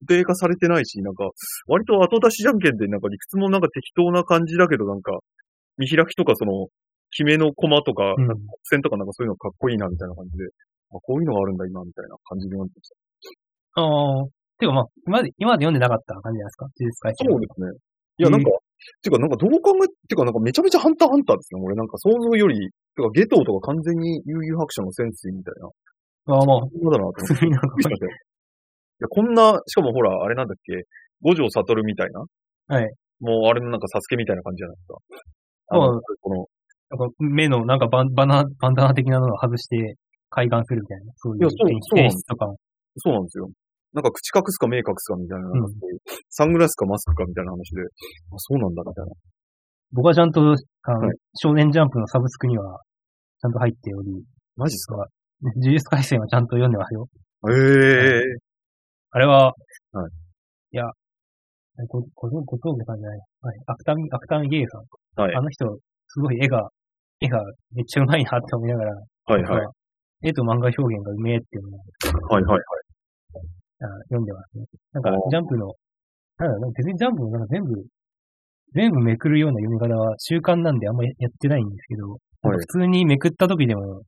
[0.04, 1.30] 固定化されてないし、なんか、
[1.66, 5.18] 割と後出しじゃんけんでなんか理屈もなんか適当な感じだけど、なんか、
[5.78, 6.68] 見開きとかその、
[7.10, 10.44] 決めのコマとか、うんなんか国戦とかなんかそういうのかっこいいなみたいな感じで、
[10.90, 13.80] あこういうのがあるんだ今みたいな感じで読んでました。
[13.80, 14.26] ああ、
[14.58, 17.30] てかまあ、今まで、今まで読んでなかった感じじゃないですか、呪術回戦。
[17.30, 17.66] そうですね。
[18.18, 18.50] いや、なんか、
[19.02, 21.62] てか、なんかどう考え、てか、なんかめちゃめちゃハンターハンターですね。
[21.62, 25.70] 俺なんか想像より、てか、ゲトウとか完全に悠々白書の潜水みたいな。
[26.26, 27.46] ああ、まあ、そうだなと思って。
[27.46, 27.50] い
[29.00, 30.84] や、こんな、しかもほら、あれなんだっけ、
[31.22, 32.24] 五条悟みたいな？
[32.68, 32.92] はい。
[33.20, 34.98] もう、あれのなんかサスケみたいな感じじゃないですか。
[35.68, 36.46] あの、この、
[36.90, 39.96] なんか目のなんかバンバナ、バンダナ的なのを外して
[40.30, 42.56] 開眼するみたいな、そういうそう演そうなん演出とかも。
[42.98, 43.50] そうなんですよ。
[43.92, 45.64] なんか口隠すか目隠すかみたいな、ういう、
[46.30, 47.86] サングラスかマスクかみたいな話で、あ、
[48.38, 49.12] そうなんだみたいな。
[49.92, 50.44] 僕はちゃんと、あ
[50.92, 52.80] の、はい少年ジャンプのサブスクには、
[53.40, 54.24] ちゃんと入っており、
[54.56, 55.06] マジっすか？
[55.42, 57.08] 呪術回戦はちゃんと読んでますよ。
[57.50, 58.22] ええ
[59.10, 59.52] あれは、
[59.92, 60.12] はい。
[60.72, 60.84] いや、
[61.88, 63.58] ご、ご、ご峠さんじゃないはい。
[63.66, 65.22] アクタミ、アクタミゲイさん。
[65.22, 65.66] はいあの人、
[66.08, 66.68] すごい絵が、
[67.20, 67.38] 絵が
[67.72, 68.92] めっちゃうまいなって思いながら、
[69.26, 70.28] はいはい。
[70.28, 71.80] 絵と漫画表現がうめえっていうのを
[72.32, 72.60] はいはい
[73.82, 74.64] あ読んでますね。
[74.92, 75.74] なんかジャンプの、
[76.38, 77.74] なんだろう、別にジャンプのなんか全部、
[78.74, 82.10] 全部めくるような読み方は習慣なんであんまややってないんですけど、
[82.42, 84.02] はい普通にめくった時でも、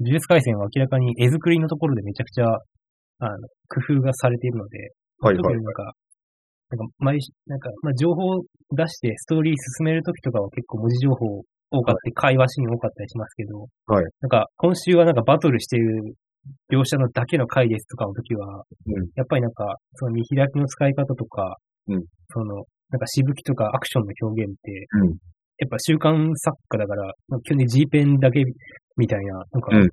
[0.00, 2.46] 呪術回戦は明らかに絵作りのところでめちゃくちゃ、
[3.18, 4.78] あの、工夫がされているので、
[5.20, 5.54] はいはい。
[5.54, 5.92] なんか、
[6.70, 14.04] なんか、毎し、なんか、まあ、情報を出してストーリー進めるときとかは結構文字情報多かったり、会話シーン多かったりしますけど、はい。
[14.20, 16.14] なんか、今週はなんかバトルしてる
[16.70, 19.08] 描写のだけの回ですとかの時は、うん。
[19.14, 21.56] やっぱりなんか、その見開きの使い方とか、
[21.88, 22.04] うん。
[22.28, 25.08] その、なんかしぶきとかアクションの表現って、うん。
[25.58, 28.44] やっぱ習慣作家だから、まあ基本的に G ペンだけ
[28.96, 29.88] みたいな、なんか、うん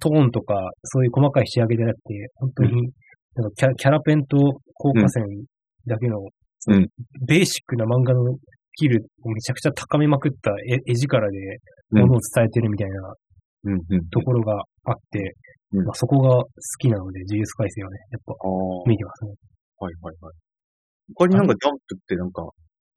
[0.00, 2.90] トーンとか、そういう細かい仕上げじゃなくて、本当に、
[3.36, 4.36] なんかキャラキャラペンと
[4.74, 5.24] 効果線
[5.86, 6.88] だけの、うん
[7.28, 8.38] ベーシックな漫画のス
[8.74, 11.38] キルをめちゃくちゃ高めまくった絵絵力で
[11.92, 13.14] うんものを伝えてるみたいな。
[14.10, 15.36] ところがあって、
[15.72, 18.34] うんまあ、そこが好きなので、呪術改正はね、やっぱ。
[18.86, 19.32] 見てますね。
[19.78, 20.34] はいはいはい。
[21.14, 22.46] 他になんかジャンプってなんか、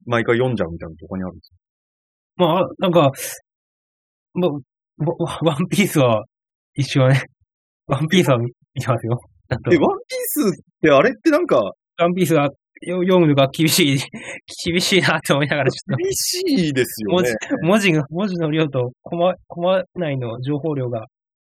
[0.06, 1.52] 毎回読んじゃうみたいなのと他にあるんです
[2.36, 3.12] まあ、なんか、
[4.34, 4.50] まあ、
[4.98, 6.24] ワワンピースは
[6.74, 7.22] 一緒はね、
[7.86, 8.50] ワンピースは見
[8.86, 9.20] ますよ。
[9.50, 9.78] え、ワンピー
[10.26, 12.50] スってあれってなんか、ワンピースは
[12.82, 13.98] よ読むのが厳しい、
[14.64, 21.06] 厳しいなって思いながら、ちょっと厳しいですよ文ね字。、文字が、文字の量とコマ、コマ内の情報量が、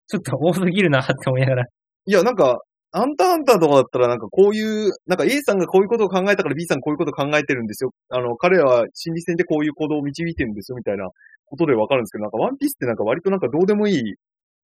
[0.09, 1.65] ちょっと多すぎるなって思いながら、
[2.07, 2.59] いや、なんか、
[2.93, 7.91] ハンターハンターとかだったらなんかこういう、なんか A さんがこういうことを考えたから B さんこういうことを考えてるんですよ。
[8.11, 11.09] あの、彼らは心理戦でこういう行動を導いてるんですよみたいな
[11.47, 14.03] ことでわかるんですけど、なんかワンピースってなんか割となんかどうでもいい、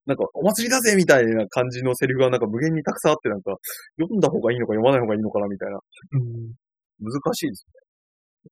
[0.07, 3.57] なんかお祭りだぜみたいな感じのセリフがなんか無限にたくさんあってなんか
[4.01, 5.79] 読んだ方がいいのか読まない方がいいのかなみたいな。
[6.13, 6.69] うん
[7.01, 7.65] 難しいです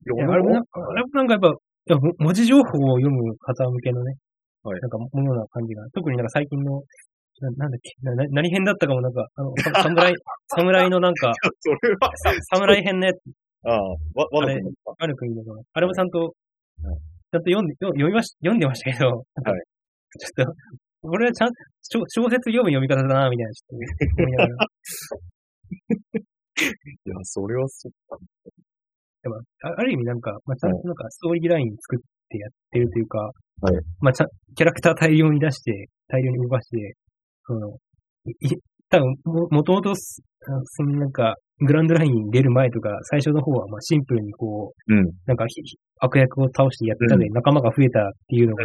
[0.06, 0.14] ね。
[0.14, 4.14] いやあれもなんか、あれもなんかやっぱ、文字情報を読む方向けのね、
[4.62, 6.82] はいなんかものな感じが、特になんか最近の、
[7.40, 10.14] ななんだっけ、なな何編だったかもなんか、あの、さ侍、
[10.48, 13.18] 侍 のなんか、それは、さ侍編のやつ、
[13.64, 13.96] ああ、わ、
[14.32, 14.94] わのあれ君ですか？
[14.98, 16.34] ある国の、あれもちゃんと、
[16.80, 19.52] ちゃんと読んで、読読みまし、読んでましたけど、なんか
[20.18, 20.52] ちょっと、
[21.02, 21.50] これはちゃん、
[21.82, 23.80] 小小説読む読み方だな、みたいな、ちょっ
[24.16, 24.66] と思いながら。
[27.04, 28.16] いや、それはそっか。
[29.22, 33.74] でもあある意味なんか、まあ、ちゃんとなんかストーリーライン作ってやってるというか、はい。
[34.00, 36.94] まあ、ちゃん、キャラクター大量に出して、大量に動かして、
[37.46, 37.70] その、
[38.26, 38.56] いい
[38.88, 45.10] 多分も、もともとそのなんか、グランドラインに出る前とか、最初の方はまあシンプルにこう、うん。
[45.26, 45.60] なんかひ
[46.00, 48.64] 悪役を倒してやったで仲間が増えたっていうのが、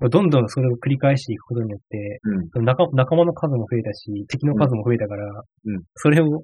[0.00, 2.20] まあどんどんそれを繰り返していくことによって、
[2.56, 2.64] うん。
[2.64, 5.26] 仲仲間の数も増えたし、敵の数も増えたから、
[5.66, 6.42] うんそれを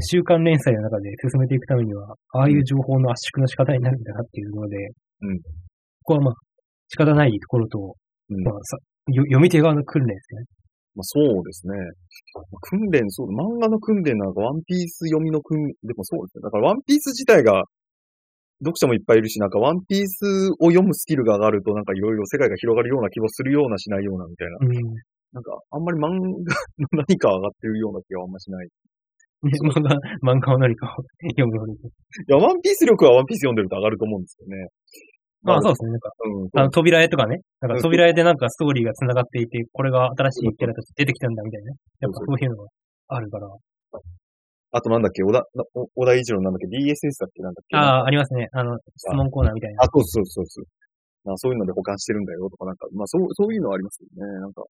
[0.00, 4.76] 週刊連載の中で進めていくためには、ああいう情報の圧縮の仕方になるんだなっていうところで、
[5.22, 5.38] うん
[6.04, 6.34] ここはまあ、
[6.88, 7.94] 仕方ないところと、
[8.30, 8.42] うん。
[8.44, 8.76] まあ、さ
[9.08, 10.44] よ読み手側の訓練ですね。
[10.94, 11.74] まあ、そうですね。
[12.62, 16.42] 訓練、そう、漫画の訓練なんか、ワンピース読みの訓練、でもそうですね。
[16.42, 17.64] だから、ワンピース自体が、
[18.62, 24.58] 読者もいっぱいいるし、なんか、ワンピースを読むスキルが上がると、なんか、いろいろ世界が広がるような気もするような、しないような、みたいな。
[24.62, 24.94] うん。
[25.34, 26.38] なんか、あんまり漫画の
[27.08, 28.68] 何か上がってるような気はあんましない。
[29.74, 29.90] 漫画、
[30.22, 31.02] 漫画を何かを
[31.34, 31.74] 読むのに。
[31.74, 31.78] い
[32.28, 34.68] や、ワンピース力はワンピース読んでると上がると思うんですよね。
[35.44, 35.90] まあそうですね。
[35.92, 36.60] なんか、うん。
[36.60, 37.38] あの、扉絵とかね。
[37.60, 41.76] なんうんか扉絵でなんかストーリーが繋がっていて、これが新しいキャラとして出てきたんだみたいなね。
[42.00, 42.68] やっぱそういうのが
[43.08, 43.48] あるから。
[44.76, 45.44] あとなんだっけ、小田、
[45.94, 47.76] 小田一郎なんだっけ、DSS だっけ、なんだっけ？
[47.76, 48.48] ああ、ありますね。
[48.52, 49.84] あの、質問コーナーみたいな。
[49.84, 50.64] あ、そうそうそうそう。
[51.24, 54.26] まあそういうので保管してるんだよとか、なんか、まあそう、そういうのはありますよね。
[54.40, 54.62] なんか、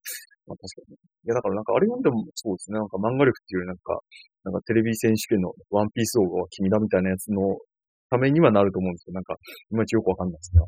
[0.46, 0.94] まあ確かに。
[0.94, 2.78] いやだからなんかあれ読んでもそうですね。
[2.78, 3.98] なんか漫画力っていうよりなんか、
[4.44, 7.56] なんかテレビ選手権のワンピース王は君だみたいなやつの
[8.10, 9.34] ためにはなると思うんですけど、なんか、
[9.70, 10.62] いまいちよくわかんないですね。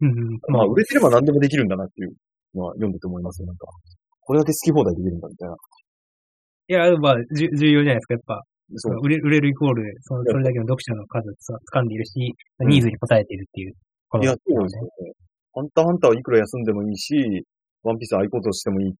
[0.00, 0.30] うんうん。
[0.30, 2.12] まあまあ、売れてれば何でもできるんだなっていう
[2.54, 3.46] のは読んでて思いますよ。
[3.46, 3.66] なんか、
[4.20, 5.56] これだけ好き放題できるんだみたいな。
[6.68, 8.14] いや、まあ、重要じゃないですか。
[8.14, 8.42] やっぱ、
[8.76, 9.00] そう。
[9.02, 13.72] 売れ売れるイコール、その、それだけの読者の数をつ掴んでいるし、ニーズに応えているっていう。
[14.22, 15.12] いや、そうですよね。
[15.54, 17.44] ハンターハンターはいくら休んでもいいし、
[17.82, 18.92] ワンピースは合言葉してもいいっ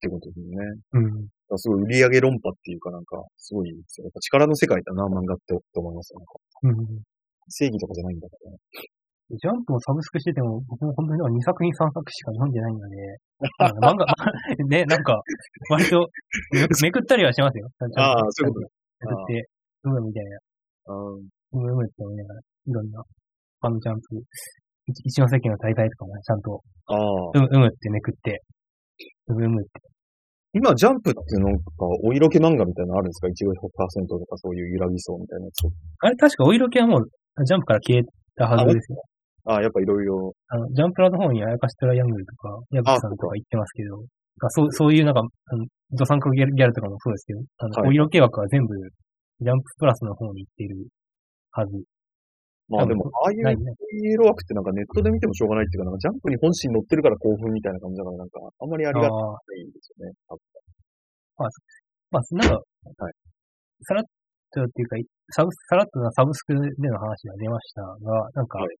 [0.00, 0.56] てことですよね。
[0.92, 1.58] うん。
[1.58, 4.04] すごい売り上げ論破っていうかなんか、すごいですよ。
[4.04, 6.20] やっぱ力の世界だな、漫画ってと思いますよ。
[6.62, 7.02] なんかうん。
[7.50, 8.58] 正義とかじゃないんだからね。
[9.38, 12.96] ジャンプをサブスクしてても、僕も本当に2作品3作しか読んでないので、
[13.62, 14.02] あの漫画、
[14.66, 15.22] ね、なんか、
[15.70, 16.10] 割と
[16.50, 17.70] め、めくったりはしますよ。
[17.94, 18.66] ああ、そういうことね。
[19.00, 19.48] めくって、
[19.84, 20.38] うむみたいな、
[20.90, 23.02] うむうむって思いながら、いろんな、
[23.60, 24.18] ファンジャンプ、
[24.86, 26.62] 一一ノ関の大会とかもねちゃんと、
[27.34, 28.42] うむうむってめくって、
[29.28, 29.70] ブームって。
[30.52, 31.62] 今、ジャンプってなんか、
[32.02, 35.62] お色気漫画みたいなのあるんですか ?1 号100%とかそういう揺らぎそうみたいなやつ。
[36.00, 37.06] あれ確かお色気はもう
[37.44, 38.02] ジャンプから消え
[38.36, 39.02] たはずですよ。
[39.46, 40.34] あ、やっぱいろいろ。
[40.48, 44.04] あの、ジャンプラの方にあやかしトライアングルとか、ヤブさんとか言ってますけど、
[44.42, 48.74] あそう、そういうなんか、あの、ドサンクギャルギャルとかもそうですけど、あの、はいお色気枠は全部、
[49.40, 50.86] ジャンププラスの方に行ってる
[51.52, 51.72] はず。
[52.68, 53.72] まあでも、ああいうないね。
[54.14, 60.12] 色枠ってなんかネットで見てもしょうがないっていうか、なんかジャンプに本心乗ってるから興奮みたいな感じだから、なんか、あんまりありがたああいんですよね。
[60.28, 60.40] 多分
[62.12, 62.54] まあ、なんか、
[63.04, 63.14] はい
[63.82, 64.04] さらっ
[64.52, 64.96] とっていうか、
[65.30, 68.76] サブさらっとなサブスクでの話が出ましたが、なんか、はい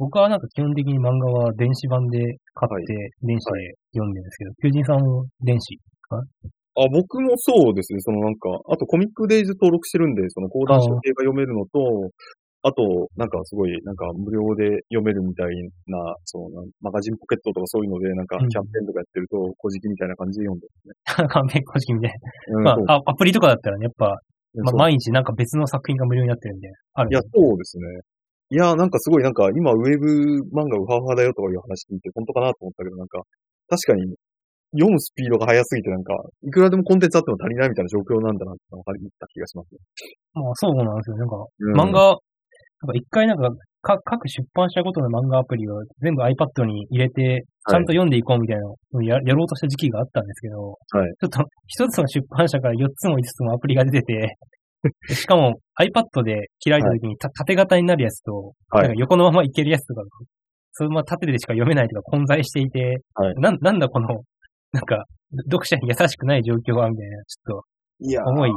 [0.00, 2.16] 僕はなんか基本的に漫画は電子版で
[2.54, 5.76] 買はいって、電子で読んでるんですけど、求人さんも電子
[6.80, 8.00] あ、僕もそうですね。
[8.00, 12.08] そのなんか、あとコミックデイズ登録してるんで、その講談書系が読めるのと、
[12.62, 22.64] あと、なんかすごい、なんか無料で読めるみたいな、そのマガジンポケットとかそういうので、なんかうんキャンペーンとかやってると、小じきみたいな感じで読んでるん完璧公式みたいですね。
[22.64, 22.74] な。
[22.74, 24.16] うんまあ、あアプリとかだったらね、やっぱ、
[24.54, 27.84] まあ、毎日なんか別の作品が無料になってるんで、あるいや、そうですね。
[28.50, 33.22] いや、なんかすごい、なんか今ウェブ漫画ウハウハだよとかいう話聞いて、本当かなと思ったけど、なんか、
[33.68, 34.10] 確かに、
[34.74, 39.78] 読むスピードが速すぎて、なんか、いくらでもコンテンツあっても足りないみたいな状況なんだなって分かった気がしますね。
[40.34, 41.16] まあ、そうなんですよ。
[41.16, 42.18] なんか、うん漫画、
[42.82, 43.50] なんか一回なんか、
[43.82, 51.12] か各出版社ごとの漫画アプリを全部 iPad に入れて、ちゃんと読んでいこうみたいなのをややろうとした時期があったんですけど、はい。
[51.20, 54.36] ちょっと一つの出版社から4つも5つもアプリが出てて、
[55.14, 58.82] しかも iPad で開いた時にた縦型になるやつと、はい。
[58.82, 60.02] なんか横のままいけるやつとか、
[60.72, 63.34] そのまま縦でしか読めないとか混在していて、はい。
[63.36, 64.08] なんなんだこの、
[64.72, 65.04] なんか、
[65.50, 67.62] 読者に優しくない状況は、みたいな、ちょっ
[68.14, 68.50] と思い、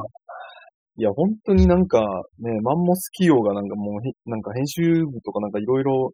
[0.97, 6.11] いや、本当になんか、ね、マンモス企業がなんかもうへ、なんか編集部とかなんかいろいろ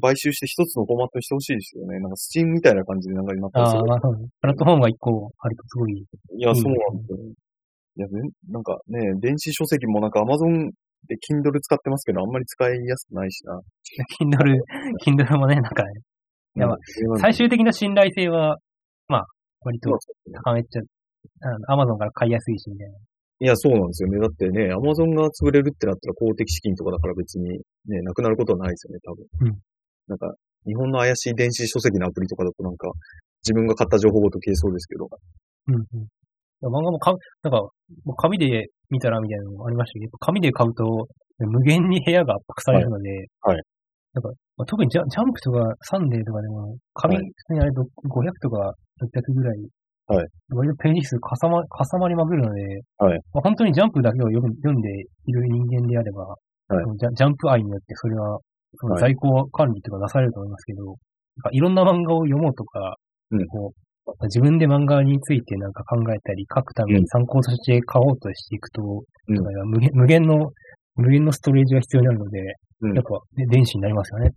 [0.00, 1.98] 買収して一つのフォーマットにしてほしいですよね。
[1.98, 6.06] なんかスチームみたいな感じでなんかになったああ、そうねプラットフォームが一個あるとすごい、い
[6.40, 7.34] や、そうなんですよね。
[7.96, 10.70] いや、ね、なんかね、電子書籍もなんか Amazon
[11.08, 13.60] で Kindle 使ってますけど、あんまり使いやすくないしな。
[14.22, 14.56] Kindle、
[15.04, 15.90] Kindle もね、なんかね、
[16.56, 16.76] いやまあ
[17.18, 18.56] 最終的な信頼性は、
[19.08, 19.26] まあ、
[19.62, 19.90] 割と
[20.44, 20.82] 高めっちゃ、
[21.68, 22.94] あの Amazon から買いやすいし、みたいな。
[23.40, 24.18] いや、そうなんですよね。
[24.20, 29.48] だってね、Amazon が潰れるってなったら公的資金とかだから別にね、なくなることはないですよね、多分。
[29.48, 29.58] うん
[30.08, 30.34] なんか、
[30.66, 32.90] 日本の怪しい電子書籍のアプリとかだとなんか、
[33.46, 35.08] 自分が買った情報ごと消えそうですけど。
[35.68, 36.66] うんうん。
[36.66, 37.60] 漫画もか、なんか、
[38.04, 41.06] もう紙で見たらみたいなのもありましたけど、紙で買うと、
[41.38, 43.62] 無限に部屋が圧迫されるので、はいはい
[44.12, 47.86] なんか、まあ、特にジャジャンプとかサンデーとかでも、紙、はい普通にあれど500
[48.42, 49.58] とか600ぐらい、
[50.10, 50.26] はい。
[50.50, 52.62] 割とページ数かさま、かさまりまくるので、
[52.98, 53.20] はい。
[53.32, 54.90] まあ、本当にジャンプだけを読む読んで
[55.26, 56.36] いる人間であれば、はい。
[56.82, 58.38] そのジャジャンプ愛によってそれは、
[58.74, 59.00] そのはい。
[59.02, 62.96] 在庫管理とかなされると思いますけど、なんかいろんな漫画を読もうとか、
[63.30, 63.46] うん。
[63.46, 68.82] こう自分で漫画についてなんか考えたり、書くために参考として買おうとしていくと、
[69.28, 69.36] うん。
[69.70, 70.50] 無限無限の、
[70.96, 72.40] 無限のストレージが必要になるので、
[72.80, 72.94] うん。
[72.96, 74.30] やっぱ、ね、電子になりますよね。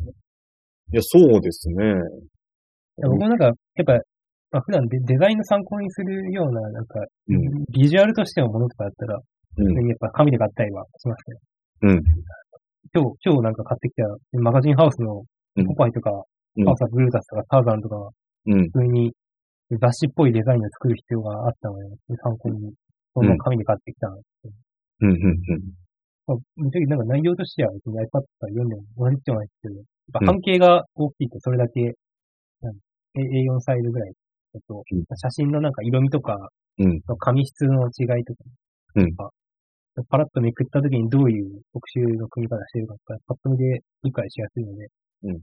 [0.91, 1.75] いや、そうですね。
[3.01, 3.55] 僕もなんか、やっ
[3.85, 3.93] ぱ、
[4.53, 9.19] まあ、普段デデザインの参考にするような、なんか、うんビジュアルとしてのものとかだったら、
[9.57, 9.87] うん。
[9.87, 11.39] やっぱ紙で買ったりはしますけど。
[11.89, 12.03] うん。
[12.93, 14.05] 今日、今日なんか買ってきた
[14.39, 15.23] マガジンハウスの
[15.57, 16.11] うんポパイとか、
[16.57, 17.97] うんハウスはブルータスとかターザンとか、
[18.45, 18.69] うん。
[18.69, 19.11] 普通に
[19.81, 21.85] 雑誌っぽいデザインを作る必要があったので、
[22.21, 22.73] 参考に、
[23.15, 24.53] その紙で買ってきたんですけど。
[25.01, 25.11] うん。
[25.13, 25.37] うん。
[26.27, 31.81] まあ、ぶっちゃけなんか内容としては別に iPad から読んでも同じっちゃ同じですけど、やっうんぱ半径が大きいとそれだけ、
[32.61, 32.75] なん
[33.17, 34.13] A- A4 サイズぐらい
[34.53, 34.95] だと、う。
[34.95, 37.01] ん写真のなんか色味とか、うん。
[37.19, 38.39] 紙質の違いとか、
[38.95, 39.13] うん。
[39.17, 39.29] まあ
[40.09, 44.87] パラッとめくった時にどういう特集の組み方してるかとか、パッと見で理解しやすいので、
[45.23, 45.41] うん。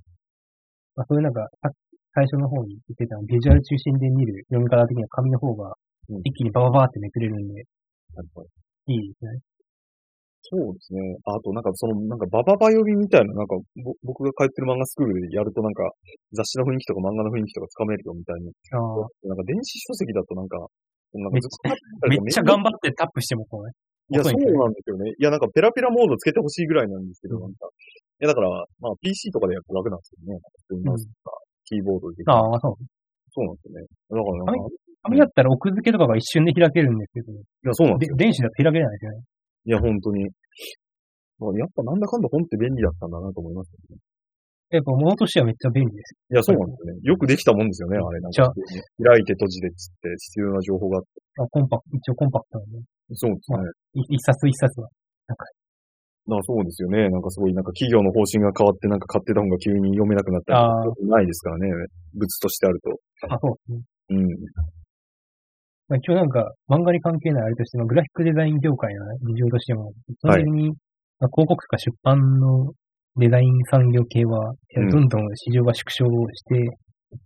[0.96, 1.70] まあ、そういうなんか、さ
[2.14, 5.74] 最初の方に言ってたビジュアル中心で見る読み方的には紙の方が
[6.08, 6.20] うん。
[6.24, 7.64] 一気にバババーってめくれるんで、
[8.16, 8.48] なるほど。
[8.88, 9.40] いいですね。
[10.42, 11.00] そうですね。
[11.24, 15.84] あと、なんか、その、なんか、バババ読みみたいな、なんか、ぼ僕が通ってる漫画スクールでやると、なんか、
[16.32, 18.50] 雑誌の雰囲気とか漫画の雰囲気とかつかめるよみたいに。
[18.72, 20.56] あーなんか、電子書籍だとなんか、
[21.12, 23.72] なんかめっちゃめっちゃ頑張ってタップしてもこうね。
[24.10, 25.12] いや、そうなんですよね。
[25.12, 27.68] いや、なんか、ペラペラモードつけてほしいぐらいなんですけど、うんなんか。
[27.68, 28.50] いや、だから、
[28.80, 30.40] まあ、PC とかでやると楽なんですよね。
[30.66, 32.24] 普通にマウスとか、キーボードで。
[32.26, 32.74] ああ、そう。
[33.30, 33.86] そうなんですよね。
[34.10, 38.16] だから、なんか、紙だったら奥付けとかが一瞬で開けるんですけど、いや、そうなんですよ。
[38.16, 39.22] で電子だと開けないですよね。
[39.70, 40.26] いや、本当に。
[40.26, 44.02] やっぱなんだかんだ本って便利だったんだなと思いますよね。
[44.74, 46.18] やっぱ物としてはめっちゃ便利です。
[46.30, 47.00] いや、そうなんですよね。
[47.06, 48.20] よくできたもんですよね、あれ。
[48.20, 51.08] なんか、開いて閉じてっつって必要な情報があって。
[51.38, 52.82] あコンパクト、一応コンパクトなんで、
[53.14, 53.58] そうですね。
[53.94, 54.90] い一冊一冊は。
[55.26, 57.08] だからそうですよね。
[57.08, 61.70] なんかすごい、なんか企業の方針が変わって、なんか買ってた本が急に読めなくなったりないですからね。
[62.14, 62.90] 物としてあると。
[63.30, 63.82] あ、そうですね。
[64.10, 64.26] うん。
[65.90, 70.68] まあ、一応なんか、漫画に関係ないあれとしても、グラフィックデザイン業界のね事情としても、基本的に、
[71.18, 72.72] まあ、広告とか出版の
[73.16, 76.70] デザイン産業系は、どんどん市場が縮小していっ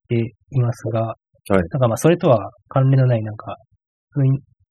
[0.09, 1.15] ていますが、は
[1.51, 1.53] い。
[1.53, 3.55] なんかまあ、それとは関連のない、なんか、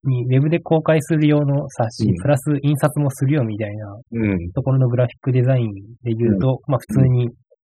[0.05, 2.15] に、ウェブで公開する用の冊子、うん。
[2.15, 4.51] プラス印刷もするよみたいなうん。
[4.53, 7.29] ところのグラフィックデザインで言うと、まあ普通に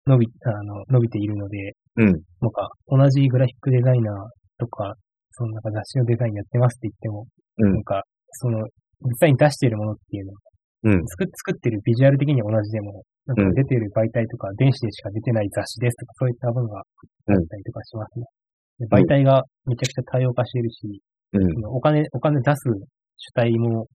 [0.08, 2.06] 伸び、あの、伸びているので、うん。
[2.06, 2.16] なん
[2.52, 4.16] か同じグラフィックデザイナー
[4.58, 4.96] とか、
[5.36, 7.28] そのなんか雑誌のデザインやってますって言っても、
[7.60, 8.64] うんなんか、その、
[9.04, 10.40] 実際に出しているものっていうのは、
[10.84, 11.08] うん。
[11.08, 16.86] 作作ってるビジュアル的には同じでも、なんかうん出てる媒体とか、電子でしか出てない雑誌ですとか、そういったものがあっ
[17.26, 18.26] たりとかしますね。
[18.80, 21.02] で媒体がめちゃくちゃ多様化しているし、
[21.34, 21.54] うん。
[21.54, 22.70] そのお金、お金出す
[23.18, 23.88] 主体も、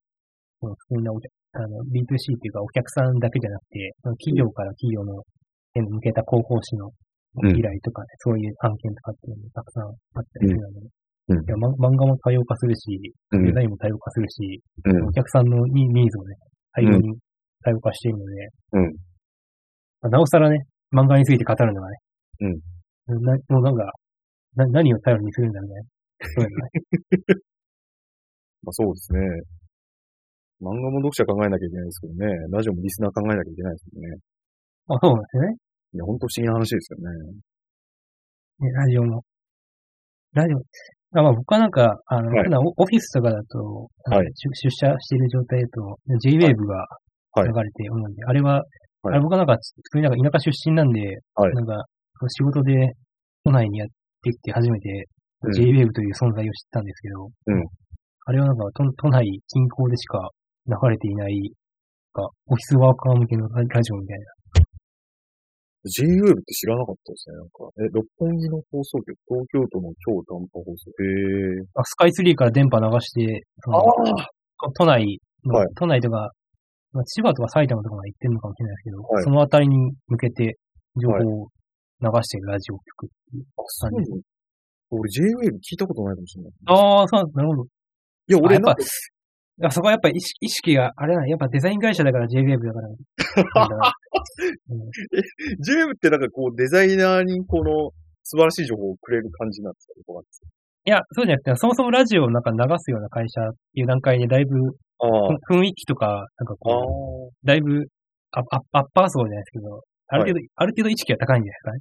[0.60, 5.22] その普通なお客あの B2C っていうかお客さんだけじゃなくて、企業から企業の
[5.74, 6.90] へ向けた広報誌の
[7.42, 10.80] うん依頼とかね、そういう案件とかっていうのもたくさんあったりするので、
[11.30, 12.98] うんいやま漫画も多様化するし、
[13.30, 15.12] うんデザインも多様化するし、うんお。
[15.12, 16.34] 客さんのニニーズもね、
[16.72, 17.16] 対応に
[17.62, 18.32] 多様化しているので、
[18.72, 18.82] うん
[20.02, 20.58] まあなおさらね、
[20.92, 21.96] 漫画について語るのがね、
[22.40, 23.92] うんなもうなんか、
[24.56, 25.82] な何を頼りにするんだみたいな。
[26.20, 26.70] そういうのね
[28.62, 29.18] まあそうですね。
[30.60, 32.26] 漫画も読者考えなきゃいけないですけどね。
[32.50, 34.08] ラジオもリスナー考えなきゃいけないですけどね。
[34.88, 35.56] あ、そうなんですよね。
[35.94, 37.04] いや、ほんと不思議な話ですよね。
[38.60, 39.24] ね、ラジオも。
[40.34, 40.60] ラジオ。
[41.12, 42.44] あまあ僕はなんか、あの、はい。
[42.44, 44.26] 普段オオフィスとかだと、はい。
[44.32, 46.86] 出出社している状態だと、J-Wave が
[47.32, 47.48] はい。
[47.48, 48.62] 流れて思うんで、あれは、
[49.02, 49.14] はい。
[49.14, 51.00] あれ僕はなんか、普通になんか田舎出身なんで、
[51.34, 51.54] はい。
[51.54, 51.84] なんか、
[52.28, 52.74] 仕事で
[53.44, 53.88] 都内にやっ
[54.22, 55.06] てきて初めて、
[55.42, 55.52] うん。
[55.52, 57.64] J-Wave という存在を知ったんですけど、うん。
[58.26, 60.30] あれはなんか都、都内近郊でしか
[60.66, 61.34] 流れていない、
[62.14, 64.24] オフィスワーカー向けのララジオみたいな。
[65.84, 67.36] JWave って知らなかったですね。
[67.36, 70.90] なんか、え、六本木の放送局、東京都の超短波放送。
[71.00, 71.64] へえ。
[71.74, 73.82] あスカイツリーから電波流して、そのあ
[74.76, 76.30] 都内の、はい都内とか、
[76.92, 80.58] まあ、千葉とか埼玉とかまで行ってるのかもしれないですけど、はいそのあたりに向けて
[80.96, 81.14] 情報
[81.44, 81.48] を
[82.02, 83.44] 流しているラジオ局っていう。
[83.56, 84.10] あ、そうなんだ
[84.90, 86.52] 俺 JWave 聞いたことないかもしれない。
[86.66, 87.64] ああ、そうなんなるほど。
[87.64, 88.84] いや、俺あやっぱなんか、
[89.62, 92.88] あそこはやっぱ意識意識が、あれなのやっぱデザイン会社だから JWave だから。
[92.88, 92.96] うん
[95.62, 97.90] JWave ってなんかこう、デザイナーにこの、
[98.22, 99.92] 素晴らしい情報をくれる感じなんですか？
[100.86, 104.56] いや、そうじゃなくて、そもそもラジオをなんか流すような会社っていう段階でだいぶ。
[105.02, 107.86] 雰囲気とか、なんかあこう、だいぶ
[108.32, 108.44] アッ
[108.92, 111.80] パー層じゃないですけど、ある程度、ある程度意識が高いんじゃないですかね。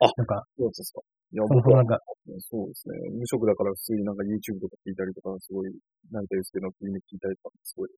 [0.00, 1.00] あなんか、そうですか。
[1.32, 1.98] いや、僕はなんか、
[2.38, 2.94] そうですね。
[3.10, 5.70] 無職だから普通になんか YouTube とか聞いたりとか、すごい、
[6.10, 7.88] 成田祐介の急に聞いたりとか、すごい、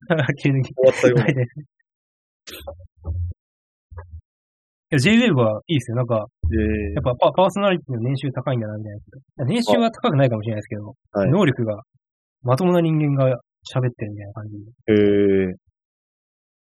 [0.42, 0.64] 急に。
[0.64, 1.24] 終わったような。
[1.24, 1.32] な
[4.90, 5.96] いや、J-Wave はいいですよ。
[5.96, 6.56] なんか、え
[6.94, 8.94] やっぱパパーソナリティの年収高いんだな、みたい
[9.36, 9.44] な。
[9.44, 11.82] 年収は高くないかもしれないですけど、はい能力が、
[12.42, 14.72] まともな人間が喋ってるみたいな感じで。
[14.88, 15.54] ええ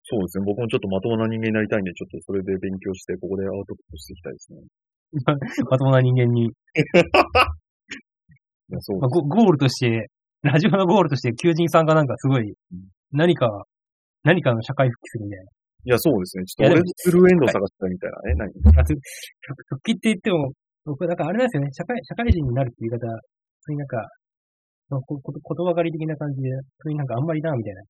[0.04, 0.44] そうですね。
[0.44, 4.58] 僕もちょっとまともな人間になりたいんで、ちょっとそれで勉強して、ここでアウトプットしていきたいですね。
[5.70, 6.52] まともな人間に、 い
[8.70, 10.08] や、そうまあ、ゴゴールとして、
[10.42, 12.54] ラジオのゴールとして、求人さんがなんかすごい、
[13.12, 13.66] 何か、
[14.24, 15.50] 何かの社会復帰するみたいな。
[15.84, 16.44] いや、そうですね。
[16.46, 18.50] ちょっと俺いやでものスルーエンド探したみたいなね。
[18.64, 18.96] 何あ復
[19.66, 20.52] 復帰って言っても、
[20.84, 21.70] 僕、なんかあれなんですよね。
[21.72, 23.06] 社会、社会人になるっていう言い方、
[23.60, 24.08] そういうなんか、
[24.90, 27.82] ここ言葉狩り的な感じで、そういうなんかあんまりな、みたいな。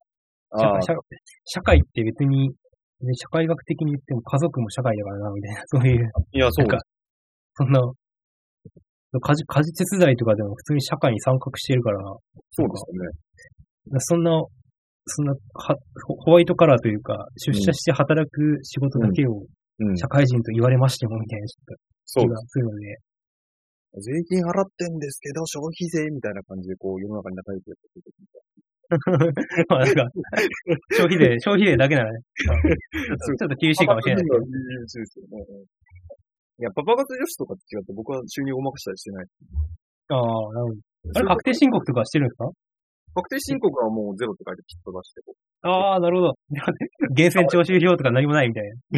[0.52, 1.00] ああ社会
[1.44, 2.48] 社会って別に、
[3.00, 6.78] ね社会学的に言っても家族も社会だからな、みたいな、そういう、いや、そうか、
[7.54, 7.80] そんな、
[9.20, 11.98] 家事、家事手伝いとかでも普通に社会に参画してるから、
[12.50, 13.98] そうですよね。
[13.98, 14.42] そんな、
[15.06, 19.42] そんなは、ホホワイトカラーというか、出社して働く仕事だけを
[19.80, 19.96] うん。
[19.96, 22.98] 社会人と言われましても、みたいな、ちょっと気そうがするので、
[24.00, 28.42] 税金払ってんですけど、消費税みたいな感じで、こう、世の中に仲良くやってる時みたい
[29.68, 30.04] まあなんか、
[30.92, 34.38] 消費税、消費税だけならね、ま あちょっと厳しいかもしれないけど。
[34.40, 34.48] 厳
[34.88, 35.44] しいですよね。
[36.60, 39.26] いや、パパ活女子とかと違って僕は収入をごまかしたりしてない。
[40.08, 40.20] ああ、
[40.52, 40.80] なるほど。
[41.16, 42.50] あれ、確定申告とかしてるんですか？
[43.14, 45.68] 確定申告はもうゼロって書いてピッと出してこう。
[45.68, 46.34] ああ、なるほど。
[47.12, 48.72] 源泉徴収票とか何もないみたいな。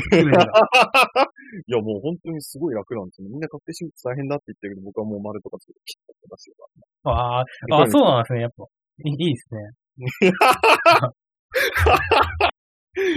[1.66, 3.28] いや、もう本当にすごい楽なんですよ。
[3.28, 6.56] みんな確定申告大変だって言ってるけど、僕はもう丸とかつけてピッと出してる
[7.02, 7.76] かああ、ら。
[7.78, 8.64] ああ、そうなんですね、やっぱ。
[9.02, 9.60] いいですね。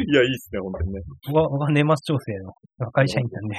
[0.09, 1.01] いや、いいっすね、本当にね。
[1.28, 3.55] 僕は、僕は年末調整の会社員なんで。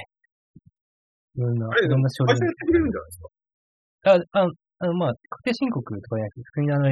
[1.39, 2.45] いろんな、あれいろんな書類会社。
[2.45, 3.28] やってくれるんじゃないですか？
[4.39, 6.89] あ、ああの、まあ、確定申告とかじゃなくて、普通にあの、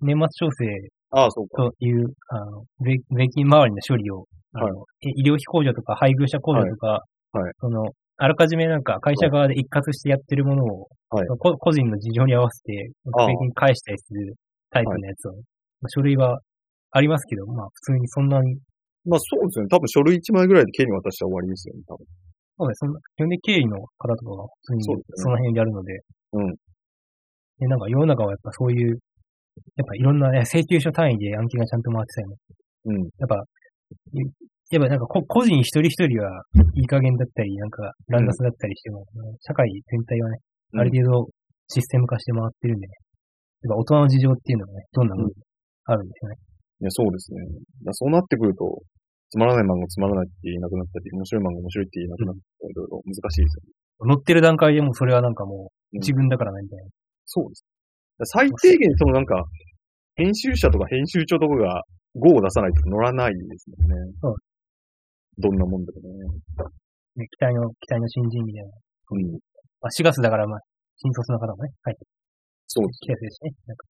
[0.00, 0.64] 年末調整
[1.10, 1.62] ああ、そうか。
[1.64, 7.84] という、あの、税税金周りの処理を、あの、え医療費控除とか配偶者控除とか、はいその、
[8.16, 14.34] あらかじめなんか会社側で一括してやってるものを、はいこ個人の事情に合わせて、税金返したりする
[14.70, 15.38] タイプのやつを、ま
[15.86, 16.40] あ書類は
[16.90, 18.56] ありますけど、まあ普通にそんなに、
[19.06, 19.66] まあそうですね。
[19.68, 22.04] 多分書類1枚ぐらいで経理渡したら終わりですよね、多分。
[22.58, 26.02] そうね、そんな、基本的に経理の方とかが普通にそうですねその辺でやるので、
[26.32, 26.54] うん。
[27.62, 28.98] で、なんか世の中はやっぱそういう、
[29.76, 32.36] やっぱいろんなね、請求書単位で案件がちゃんと回ってたりも
[32.86, 33.02] うん。
[33.18, 33.36] やっぱ、
[34.12, 34.20] い
[34.70, 36.28] やっぱなんかこ個人一人一人は
[36.74, 39.06] いい加減だったり、なんか乱雑だったりしても、
[39.40, 40.38] 社会全体はね、
[40.74, 41.32] うんある程度
[41.68, 42.92] システム化して回ってるんでね。
[43.62, 45.24] やっぱ大人の事情っていうのがね、どんなの
[45.86, 46.36] あるんですよね。
[46.80, 47.40] いや、そうですね。
[47.84, 48.82] だそうなってくると、
[49.30, 54.08] つまらない漫画つまらないって言えなくなったり、面白い漫画面白いって言えなくなったり、いろいろ難しいですよね。
[54.08, 56.84] 乗ってる段階でもうそれはなんかもううん自分だからなみたいな。
[57.26, 57.64] そうです。
[58.32, 59.44] 最低限、そのなんか、
[60.16, 61.82] 編集者とか編集長とかが
[62.16, 63.96] 5を出さないと乗らないですもんね。
[64.22, 64.34] うん
[65.38, 66.26] どんなもんでもね。
[67.14, 68.70] ね、期待の、期待の新人みたいな。
[69.10, 69.38] うん。
[69.78, 70.60] まあ、4月だからまあ、
[70.98, 72.06] 新卒の方もね、入って
[72.66, 72.98] そうです。
[73.00, 73.50] きやすね。
[73.66, 73.86] なんか、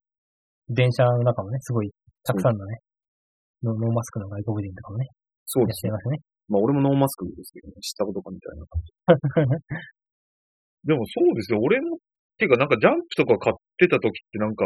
[0.69, 1.91] 電車の中もね、すごい、
[2.23, 2.79] たくさんのね、
[3.63, 5.09] ノノーマスクの外国人とかもね、
[5.49, 6.13] そうですいらっしゃい。
[6.13, 6.21] ますね。
[6.49, 8.93] まあ俺もノーマスクですけどね、知ったことかみたいな感じ。
[10.85, 11.61] でもそうですよ。
[11.61, 11.99] 俺も、
[12.37, 14.65] ていうかなんかジャンプとか買ってた時ってなんか、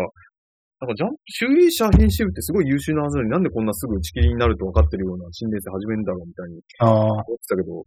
[0.82, 7.82] なんかジャンプ、集英社編集部ってすごい優秀なはずなのになんでこんなすぐ打ち切りになると分かってるような新連載始めるんだろうみたいにああ、思ってたけど、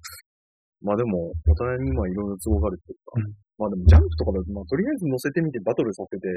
[0.82, 6.28] まあでも、お互いに今いろんな都合があるっていうか、うんまあでもジャンプとかだと、まあとりあえず乗せてみてバトルさせて、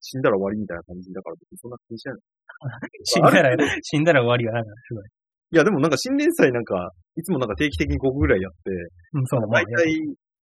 [0.00, 2.16] 死んだら終わりみたいな感じだからそんな気にしない。
[3.04, 5.04] 死んだら、死んだら終わりがなんかすごい。
[5.52, 8.70] いやでもなんか新連載なんか、いつもなんか定期的に5個ぐらいやって、
[9.12, 10.00] うん、そう、まあ大体、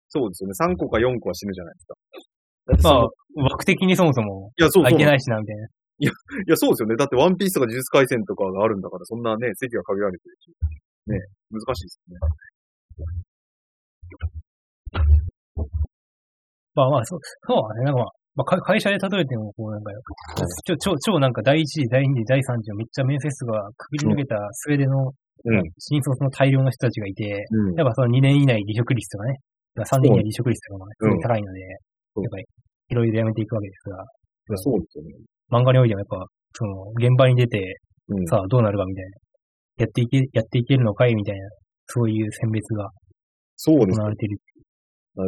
[0.09, 0.73] そうですよね。
[0.73, 1.93] 3個か4個は死ぬじゃないですか。
[2.67, 4.99] だってそまのあ、枠的にそもそも、いや、そうそう。
[4.99, 5.67] いないしな、みたいな。
[5.99, 6.11] や、
[6.55, 6.95] そうですよね。
[6.95, 10.49] だってワンピースとか呪術回戦とかがあるんだから、そんなね、席が限られてるし。
[11.07, 11.19] ね、
[11.51, 12.19] 難しいですよね。
[16.75, 17.85] まあまあ、そう、そうだね。
[17.85, 19.91] なんかまあ、まあ、か会社で例えても、こうなんか、
[20.63, 25.11] ちょ超、超なんか第一次、第二次、第三次のめっちゃ面接がくぐり抜けたスウェーデンの
[25.45, 25.63] うん。
[25.77, 27.75] 新卒の大量の人たちがいて、うん。
[27.75, 29.37] やっぱその2年以内離職率とかね、
[29.77, 31.61] 3年以内離職率とかもね、すうんごい高いので、
[32.17, 32.45] うんやっぱり、
[32.89, 34.03] いろいろやめていくわけですが、
[34.57, 35.13] そうですよね。
[35.51, 37.77] 漫画においてもやっぱ、その、現場に出て、
[38.09, 38.25] うん。
[38.25, 41.47] さあどうなるかみたいな、やっていけ、やっていけるのかいみたいな、
[41.85, 42.89] そういう選別が
[43.55, 44.39] そうです行われている。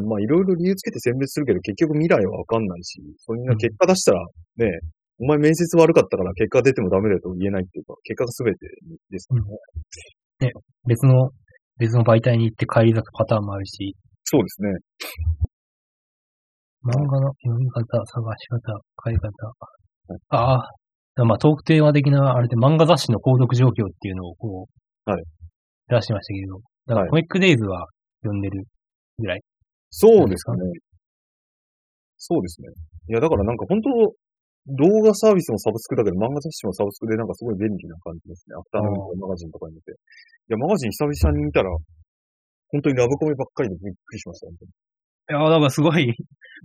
[0.05, 4.25] まあ、いろいろ理由つけて選別するけど、結局未来はわかんないし、そんな結果出したら、
[4.57, 4.69] ね、
[5.19, 8.67] お前面接悪かったから結果出てもダメだと言えないっていうか、結果が全て
[9.09, 9.41] ですよ
[10.47, 10.51] ね。
[10.87, 11.31] 別の、
[11.77, 14.69] 別の媒体に行って帰り咲くパターンもあるし、そうですね。
[16.85, 19.31] 漫画の読み方、探し方、買い方。
[20.29, 20.61] あ
[21.15, 24.67] あ、まあトークテーマ的な、あれで漫画雑誌の購読状況っていうのをこ
[25.05, 25.23] う、はい。
[25.89, 27.87] 出してましたけど、だからはいコミックデイズは
[28.21, 28.63] 読んでる
[29.17, 29.41] ぐらい。
[29.89, 30.63] そうですかね。
[32.17, 32.67] そうですね。
[33.09, 33.89] いや、だからなんか本当、
[34.67, 38.55] 動画サービスもサブスクだけど、漫画雑誌もサブスクでなんかすごい便利な感じですね。
[38.55, 39.91] アフターヌーマガジンとかに見て。
[39.91, 39.95] い
[40.49, 41.71] や、マガジン久々に見たら、
[42.69, 44.69] 本当にラブコメばっかりでびっくりしました、本当に。
[44.69, 46.13] いや、だからすごい、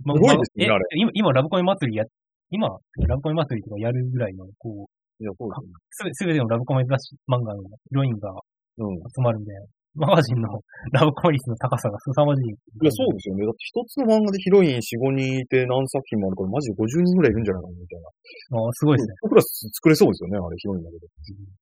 [0.03, 2.05] ま すごいですねまあれ今、今ラブコメ祭りや、
[2.51, 2.69] 今、
[3.07, 5.73] ラブコメ祭りとかやるぐらいの、こう、いや、そうですね。
[5.89, 8.35] すべ、すべてのラブコメ雑誌漫画のヒロインが
[8.77, 8.97] うん。
[9.07, 9.61] 集まるみたいな。
[9.95, 10.59] マガジンの
[10.91, 12.51] ラブコメ率の高さが凄まじい。
[12.51, 13.45] いや、そうですよね。
[13.45, 18.59] だって一つの漫画でヒロイン4、5人いて何作品もあるから、マジで50人ぐらいいるんじゃないかな、みたいな。
[18.59, 19.15] あすごいですね。
[19.23, 21.05] 僕ら作れそうですよね、あれ、ヒロインだけど。
[21.05, 21.09] い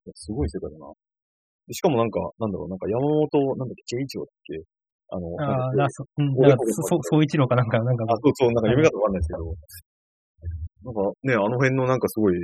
[0.10, 0.92] やすごい世界だな。
[1.68, 4.60] でしかもなんか、なんだろう、なんか山本、なんだっけ、チェイチロだっけ？
[5.14, 9.46] あの、ああ、そ、うん、そ、そう一郎かなんか、なんか、あ、そうそう、なんか読み方わかんないですけど、
[10.84, 12.36] なんかね、あの辺のなんかすごい、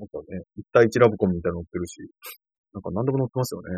[0.00, 2.00] なんかね、一対一ラブコメみたいなの載ってるし、
[2.72, 3.68] なんか何でも載ってますよね。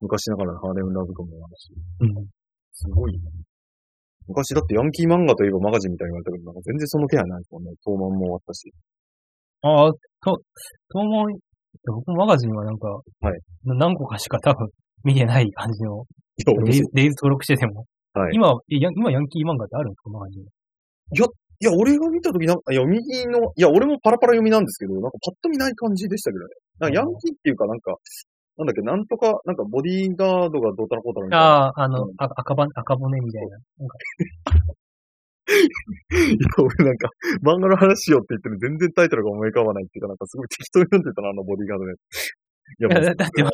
[0.00, 2.26] 昔ながらのハーレムラブコあるし、うん。
[2.72, 3.12] すごい。
[4.28, 7.70] 昔だってヤンキー漫画といえばマガジンみたいに言われたけど、なんか全然その気配ないですもんね。
[7.82, 8.72] 東漫も終わったし。
[9.62, 9.92] ああ、
[10.22, 10.38] と、
[10.92, 11.26] 東門、
[11.86, 13.02] 僕マガジンはなんか、は
[13.34, 14.68] いな何個かしか多分
[15.02, 16.04] 見てない感じの、
[16.36, 17.86] いや、俺デイもズデイズ登録してても。
[18.14, 20.44] はい今、えヤン今ヤンキー漫画ってあるんですかマガジン。
[21.60, 26.54] いや、俺が見たときなんか、いや、右の、いや、俺もパラパラ読みなんですけど、なんかパッと見ない感じでしたけどね。
[26.78, 27.96] なんかヤンキーっていうか、なんか、
[28.58, 31.46] なんだっけ、なんとか、なんかボディーガードがどうたらこうたらみたいな。
[31.46, 33.48] ああ、あの、うんあ赤羽、赤骨みたいな。
[33.78, 33.94] なんか
[35.48, 35.58] いや、
[36.58, 37.08] 俺なんか、
[37.42, 41.92] 漫画の話しようって言ってる全然タイトルが思い浮かばないっていうか、なんかすごい適当に読んでたな、あのボディーガードで。
[41.92, 41.96] い
[42.84, 43.52] や、いやだってまあ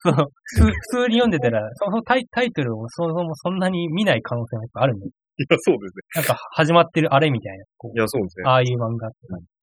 [0.00, 0.72] その、普普
[1.04, 5.06] 通に読んでたら、そのタイタイトルをそもそもそんなに見ない可能性もやっぱあるんで。
[5.06, 5.10] い
[5.48, 6.02] や、そうですね。
[6.16, 7.64] なんか始まってるあれみたいな。
[7.64, 8.44] いや、そうですね。
[8.46, 9.16] ああいう漫画って。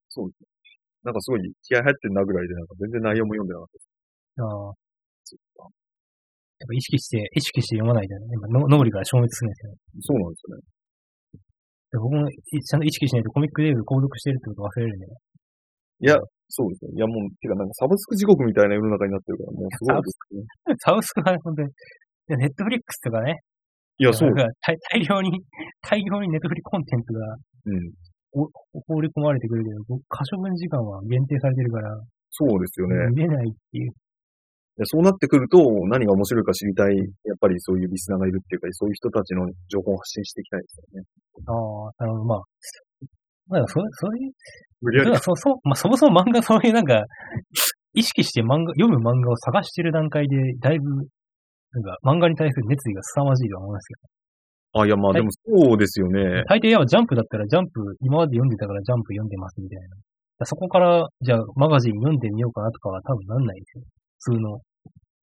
[0.10, 0.48] そうですね。
[1.04, 3.88] なんかすごい気合入ってんなぐらいで、なんか全然内容も読んでなかったです。
[4.40, 4.74] あ
[5.60, 9.78] あっぱ意識して、意識して読まないとね、脳裏から消滅するんですよね。
[10.00, 10.64] そうなんですよね。
[11.94, 15.14] で僕もいちゃんと意識しないとコミックデーブ購読してるってこと忘れるんでね。
[16.02, 16.18] いや、
[16.50, 16.98] そうですね。
[16.98, 20.76] いやもう、てかなんかサブスク地獄みたいな世の中になってるから、もうすごいですね。
[20.82, 21.70] サブスク はね、本当に。
[22.28, 23.40] でネットフリックスとかね。
[24.00, 25.38] いや、そうなんか大大量に、
[25.86, 27.94] 大量にネットフリコンテンツがうん。
[28.34, 28.50] お
[28.90, 32.96] 放り込まれてくるけど、僕可処分時間は限定されてるから、そうですよね。
[33.14, 33.94] 見れないっていう。
[34.78, 41.06] でそうなってくると、何が面白いか知りたい、やっぱりそういうリスナーがいるっていうか、そういう人たちの情報を発信していきたいですよね。
[41.46, 42.42] ああ、なるほど、まあ。
[43.48, 44.32] まあ、そう、そういう、
[44.82, 45.18] 無理やり。
[45.20, 47.06] そう、そう、まあ、そもそも漫画、そういうなんか、
[47.94, 53.94] 意識して漫画、読む漫画を探してる段階で、だいぶ、なんか、漫画に対する熱意が凄まじいとは思いますけ
[54.82, 56.56] あ、いや、まあでもそうですよねど。。
[56.56, 59.80] 大抵やっぱジャンプだったら、ジャンプ、今まで読んでたからジャンプ読んでますみたい
[60.40, 60.46] な。
[60.46, 63.84] そこから、じゃあ、マガジン読んでみようかなとかは多分なんないですよ。
[64.24, 64.60] 普通の、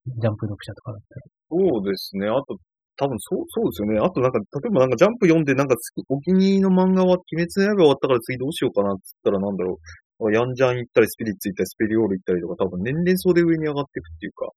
[0.06, 1.22] ジャンプ読者とかだったら。
[1.48, 2.28] そうですね。
[2.28, 2.56] あと、
[2.96, 3.98] 多分そう、そうですよね。
[3.98, 5.76] あとなんか、例えばなんかジャンプ読んで、なんか
[6.08, 9.80] お気に入りの漫画は、鬼滅の刃終わったから次どうしようかなって言ったらなんだろ
[10.20, 10.32] う。
[10.32, 14.52] ヤンジャン行ったり、スピリッツ行ったり、スペリオール行ったりとか、多分年齢層で上に上がっていくっていうか、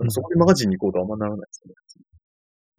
[0.00, 1.76] なんかそこにマガジンに行こうとはあんまならないですよね。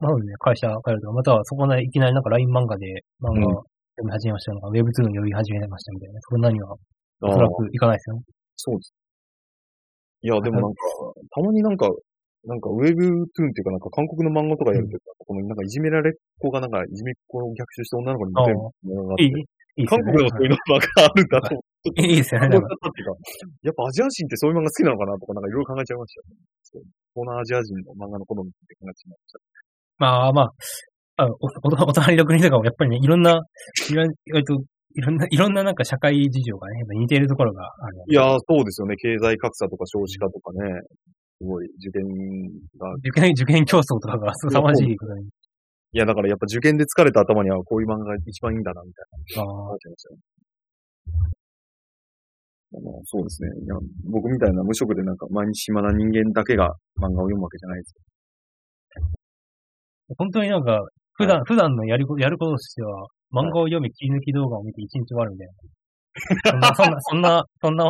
[0.01, 3.69] なのでね、会社帰るとか、またはそこでいきなりなんか LINE 漫画で漫画を
[4.01, 6.73] 読み始めましたとか、Web2 の読み始めましたみたいな、そんなには
[7.21, 8.21] おそらくいかないですよね。
[8.57, 8.93] そうです。
[10.23, 10.79] いや、でもなんか、
[11.35, 11.91] たまになんか、
[12.45, 20.03] なんかウェブトゥーンっていうかなんか韓国の漫画とかやると、このなんかいじめられっ子がなんかいじめっ子を逆襲した女の子に全部物があっていい、いいです韓。
[20.03, 21.55] 国でもそういうのがあるんだと。
[21.95, 22.55] いいですよね。
[22.55, 26.35] やっぱアジア人ってそういう漫画好きなのかなとかなんかいろいろ考えちゃいましたよね。
[26.63, 26.83] そう
[27.15, 29.39] 東南アジア人の漫画の好みって考えちゃいました。
[29.99, 33.39] まあまあ、あおおお隣の国とかもやっぱりね、いろんな、
[33.87, 34.59] 割と
[34.95, 37.97] いろんな、いろんななんか社会事情がね、似ているところがある。
[38.07, 38.95] いやー、そうですよね。
[38.95, 40.81] 経済格差とか少子化とかね。
[41.41, 42.05] すごい、受験
[42.79, 42.93] が。
[42.95, 45.25] 受験、受験競争とかが凄まじいことに。
[45.25, 49.05] いや、だからやっぱ受験で疲れた頭にはこういう漫画が一番いいんだな、みたい
[49.37, 49.43] な。
[49.43, 50.17] あ考えちゃいましたよ
[52.75, 53.49] あのそうですね。
[53.63, 53.75] いや
[54.09, 57.93] 僕みたいな無職でなんか毎日暇な人間だけが漫画を読むわけじゃないです。
[60.17, 60.79] 本当になんか、
[61.15, 65.53] 普段、普段のやること、やることとしては、漫画を読み、切り抜き動画を見て一日終わるみたいな。
[66.51, 67.85] そんな、そんな、そんな、そんな、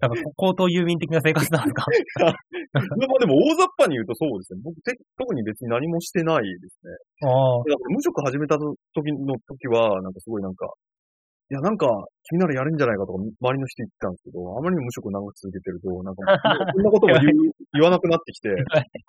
[0.00, 1.84] なんか、高等郵便的な生活なんですか？
[2.74, 4.60] まあでも大雑把に言うとそうですね。
[4.64, 7.28] 僕て特に別に何もしてないですね。
[7.28, 10.66] ああ、だから無職始めた時の時は、なんかすごいなんか、
[11.50, 11.86] いやなんか、
[12.30, 16.22] 君ならやるんじゃないかとか周りの人言ってたんですけど、あまりに無職長く続けてると、なんか、
[16.72, 18.48] そんなことも言う 言わなくなってきて、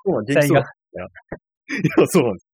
[0.04, 0.66] そうなん元気そうだい
[2.02, 2.48] や、そうなんです。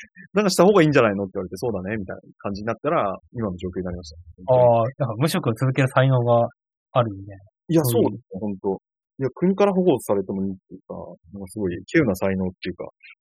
[0.34, 4.54] なんかした方がいいんじゃないのって言われて、そうだね、みたいな感じになったら、今の状況になりました。
[4.54, 6.48] ああ、なんか無職を続ける才能が
[6.92, 7.38] あるみたい
[7.68, 8.80] いや、そいうですね、本当
[9.20, 10.94] いや、国から保護されてもいいっていうか、
[11.32, 12.88] なんかすごい、稀有な才能っていうか、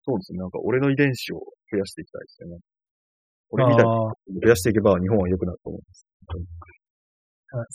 [0.05, 2.59] そうですね、なんか俺の遺伝子を増やしていきたいですよね。
[3.51, 6.07] 俺みたいに増やしていけば日本は良くなると思います。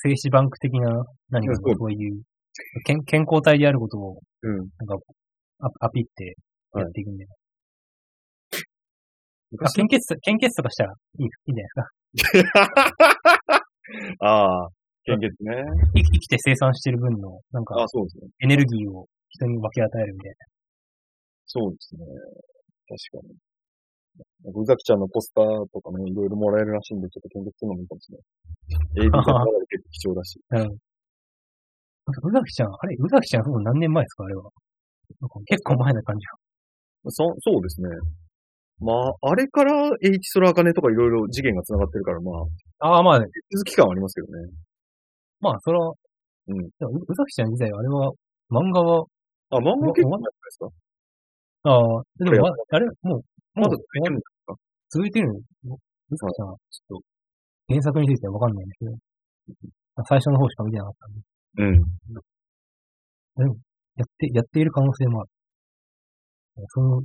[0.01, 2.21] 精子バンク的な何かそういう
[2.85, 4.57] 健健康体であることをうん。
[4.57, 4.97] なんか
[5.59, 6.35] アアピって
[6.75, 7.25] やっていくんで。
[7.25, 7.36] あ昔
[9.75, 13.61] 献血、献血とかしたらいいいいんじゃないですか？
[14.25, 14.69] ああ、
[15.05, 15.63] 献血ね。
[15.95, 18.27] 生き生きて生産してる分の、なんかああ、そうですね。
[18.41, 20.33] エネルギーを人に分け与えるみたい
[21.45, 22.05] そうですね。
[23.11, 23.35] 確かに。
[24.61, 29.07] 宇崎ちゃんのポスターとかね、いろいろもらえるらしいんで、ちょっと献血するのもいいかもしれない。
[29.07, 30.39] AD がかなり結構貴重だし。
[30.49, 30.59] な。
[30.63, 30.77] うん。
[32.07, 34.43] 宇崎ちゃん、あれ宇崎ちゃん、何年前ですかあれは。
[35.21, 36.25] なんか結構前な感じ
[37.09, 37.87] そそうですね。
[38.79, 42.47] まあ、あれから H ソラアカネとかいろいろ事件が繋がってるから、まあ、が。
[42.79, 43.29] ああ、まあ、続
[43.65, 44.51] き感はありますけどね。
[45.39, 45.93] まあ、それは、
[46.47, 48.11] うんでも宇崎ちゃん自体、あれは、
[48.51, 49.05] 漫画は、
[49.49, 50.67] あ、漫画結構じゃないですか。
[51.63, 53.23] ああ、でも、まあれ、もう、もう
[53.55, 54.55] まだ続いてるんですか
[54.89, 55.27] 続いてる
[55.65, 55.75] の？
[56.11, 57.05] 宇崎ちゃんは、ちょっと、
[57.69, 61.81] 原作についてはわかんないんですけど、最初の方しか見てなかったんで、
[63.39, 63.57] うん。
[63.97, 65.29] やって、やっている可能性もある。
[66.69, 67.01] その、ま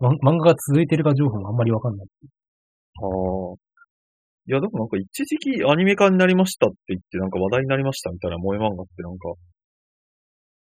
[0.00, 2.06] 漫画が続いてるか情報もあんまりわかんない。
[3.00, 3.66] はあ。
[4.48, 9.34] いや、でもなんか一時期アニメ化になりましたって言って、なんか話題になりましたみたいな萌え漫画ってなんか、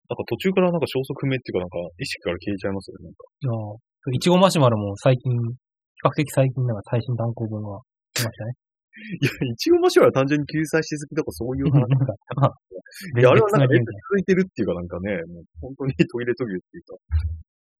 [0.08, 3.08] なんか途中からなんか消息不明っていうかなんか意識から消えちゃいますよね。
[3.08, 7.80] なんかああ、いちごマシュマロも最近、比較的最近なんか最新単行本が
[8.16, 8.56] 出ましたね。
[9.20, 11.82] いや、いちごマシュマロは単純に救済し好きとかそういう話。
[11.82, 16.96] なんか、まあ、いや、あれはなんか続いてるっていうかなんかね、もう本当に途切れ途切れっていうか。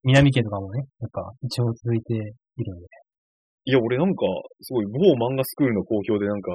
[0.05, 2.17] 南家とかもね、やっぱ一応続いてい
[2.65, 2.87] るんで。
[3.65, 4.27] いや、俺なんか、
[4.61, 6.53] すごい某漫画スクールの好評でなんか、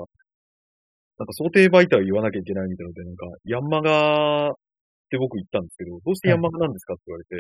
[1.18, 4.54] なんか想定媒体を言わなきゃいけないみたいなので、なんか、ヤンマガっ
[5.10, 7.36] て僕言ったんですけど、どうしてヤンマガなんですかって言われて、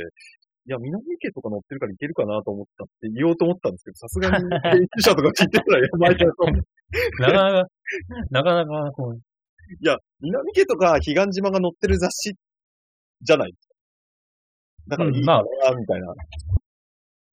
[0.65, 4.43] いや、南池とか乗ってるからいけるかなと思ったって言おうと思ったんですけど、さすがに
[4.81, 6.45] 編集者とか聞いてたらやばいなと。
[7.21, 7.69] なかなか、
[8.31, 12.33] なかなか、こう、いや、南家とか彼岸島が載ってる雑誌
[13.21, 13.68] じゃないですか。
[14.89, 15.43] だからいいかな、
[15.75, 16.13] みたいな。
[16.13, 16.15] い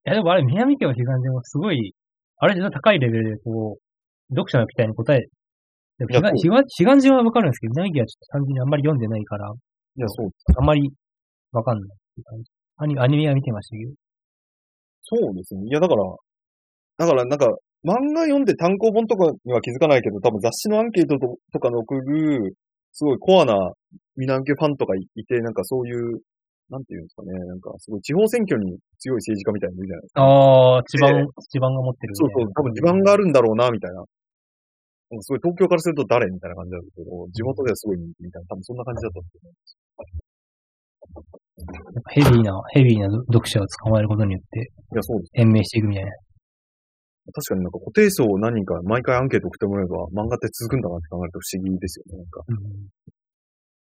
[0.04, 1.94] やでもあれ、南家の彼岸島もすごい、
[2.38, 10.30] あれじゃ高いレベルでこう、読者の期待に応え、いや彼岸彼岸彼岸島はわかるんですけど、南家はちょっと単純にあんまり読んでないから、いや、そう。
[10.58, 10.92] あんまり
[11.52, 12.50] わかんないって感じ。
[12.76, 13.92] アニアニメは見てましたけど。
[15.02, 15.62] そうですね。
[15.66, 16.02] いや、だから、
[16.98, 17.46] だからなんか、
[17.84, 22.56] 漫画読んで単行本とかには気づかないけど、多分雑誌のアンケートととかの送る、
[22.92, 23.54] すごいコアな
[24.16, 26.20] 南家ファンとかいて、なんかそういう、
[26.68, 30.22] なんていうんですかね、なんかすごい地方選挙に強い政治家みたいなのいるじゃないですか。
[30.22, 34.02] ああ、地盤、地盤が持ってるそうそう、多分地盤があるんだろうな、みたいな。
[34.02, 39.54] なんかすごい東京からすると誰みたいな感じなんですけど、地元ではすごい人気みたいな、多分そんな感じだったんですよね。
[42.10, 45.30] ヘビーな、ヘビーな読者を捕まえることによっていや、そうです。
[45.34, 46.10] 延命していくみたいな。
[47.32, 52.18] 確かになんか固定層を何人か毎回アンケート送ってもらえば漫画って続くんだなって考えると不思議ですよね。
[52.18, 52.42] なんか。
[52.46, 52.56] うん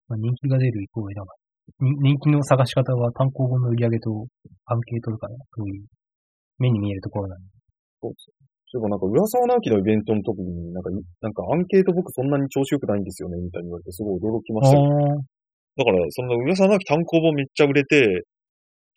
[0.07, 1.46] まあ、人気が出るイコールだから。
[1.79, 4.27] に人気の探し方は単行本の売り上げと
[4.65, 5.85] アンケートとかね、そういう
[6.59, 7.45] 目に見えるところなんで。
[8.01, 8.33] そうですよ。
[8.69, 10.89] そういえばなんか浦沢直樹のイベントの時に、なんか、
[11.21, 18.23] なんかアンケート僕そんなに調子良くないんですよね、みたいに言われてすごい驚きましただから、その浦沢直樹単行本めっちゃ売れて、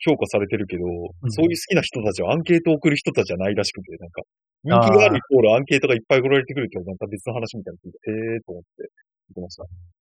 [0.01, 4.23] 評価されてるけど、んそういう好きな人たちはアンケートを送る人たちじゃないらしくて、なんか、
[4.65, 8.89] 人気があるイコールアンケートがいっぱい送られてくるってまた別の話みたいなの聞いて、へーと思って
[9.29, 9.65] 見てました。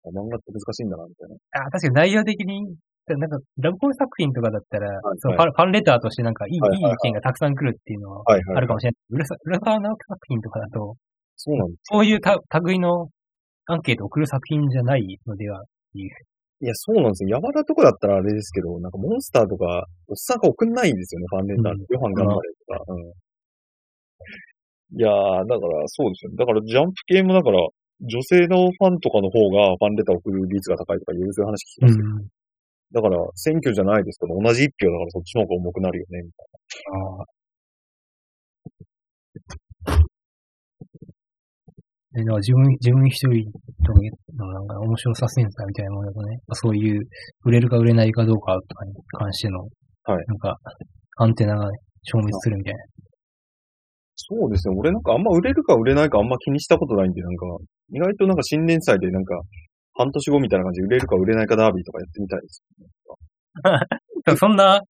[0.05, 1.35] あ漫画って難しいんだな、みたいな。
[1.67, 2.75] あ、確かに内容的に、
[3.07, 8.57] なんか、ラブコン作品とかだったら、いそのファンファンレターとしてなんかいい、はいはいはいいい意見がたくさん来るっていうのははいはい。
[8.57, 8.95] あるかもしれない。
[9.09, 10.95] 浦沢浦沢直樹作品とかだと、
[11.35, 11.79] そうなんです。
[11.83, 13.09] そういうた類の
[13.65, 16.09] アンケートを送る作品じゃないのではっていう。
[16.61, 17.29] いや、そうなんですよ。
[17.29, 21.85] 山田とかだったらあれですけど、なんかモンスターとか、おっさんが送んないんですよね、ファンレターで。
[21.89, 22.83] ヨハン頑張れとか。
[22.87, 23.03] うん。
[24.95, 26.37] いやー、だからそうですよね。
[26.37, 27.59] だからジャンプ系もだから、
[28.03, 32.05] 女性のファンとかの方がファンレターを送る率が高いとかいうそういう話聞きますよ。
[32.05, 32.27] ん。
[32.93, 36.47] だから、選挙じゃないですけど、同じ一票だからそっちの方が重くなるよね、みたい
[36.93, 37.25] ああ。
[42.13, 43.49] で、なんか自分、自分一人
[44.37, 47.01] のなんか面白さセンサーみたいなものだとね、そういう
[47.45, 50.55] 売れるか売れないかどうかとかに関しての、はいなんか、
[51.17, 52.79] アンテナが、ね、消滅するみたいな。
[54.39, 54.75] そうですね。
[54.75, 57.45] 俺なんかあんま売れるか売れないかあんま気にしたことないんで、なんか、
[57.91, 59.41] 意外となんか新連載でなんか、
[59.95, 62.63] 半年後みたいな感じで売れるか売れないかダービーとかやってみたいです。
[64.25, 64.81] で もそんな、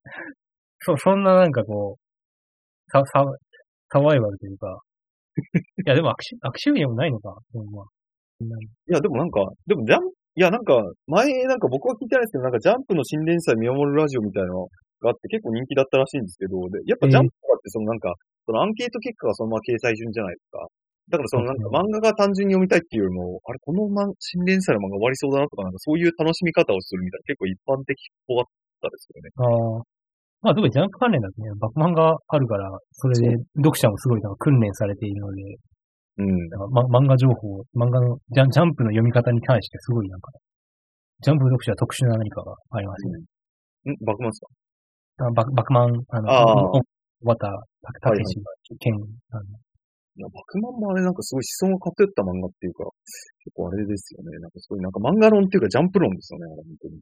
[0.80, 3.26] そ、そんななんかこう、サ、サ、
[3.92, 4.80] サバイバルというか、
[5.86, 7.86] いやでも悪趣悪趣味でもないのか、でもまあ
[8.90, 14.68] いや、でもなんか、でもジャン、いや、なんか、前、なんか僕は聞いてないですけど、なんかジャンプの新連載見守るラジオみたいなの
[15.02, 18.14] があって結構人気だったらしいんですけど、で、やっぱジャンプとかってそのなんか、
[18.46, 20.66] そのアンケート結果がそのまま掲載順じゃないですか。
[21.10, 28.46] だからそのなんか漫画が単純に読みたいっていうよりも、あれ、この漫新連載の漫画終わりそうだなとか、なんかそういう楽しみ方をするみたいな結構一般的っぽかっ
[28.82, 29.30] たですよね。
[29.36, 29.84] ああ。
[30.44, 35.42] まあ、特にジャンプ関連だとね、バクマンがあるから、それで読者もすごいなんか訓練されているので、
[36.20, 36.50] うん。
[36.50, 40.32] なんか、ま、漫画情報、漫画のジャン、ジャンプの読み方に関してすごいなんか、
[41.22, 43.94] ジャンプ読者は特殊な何かがありますね。
[43.94, 44.48] んバクマンですか？
[45.26, 46.82] あババクマン、あの、あ
[47.24, 48.36] あお小畑、たけし、
[48.80, 48.94] 剣、
[49.32, 49.64] あの
[50.16, 52.86] いや、バクマンもあれなんかすごい思想が偏った漫画っていうか、
[53.42, 54.38] 結構あれですよね。
[54.38, 57.02] なんかすごいなんか漫画論っていうかジャンプ論ですよね、あれ本当に。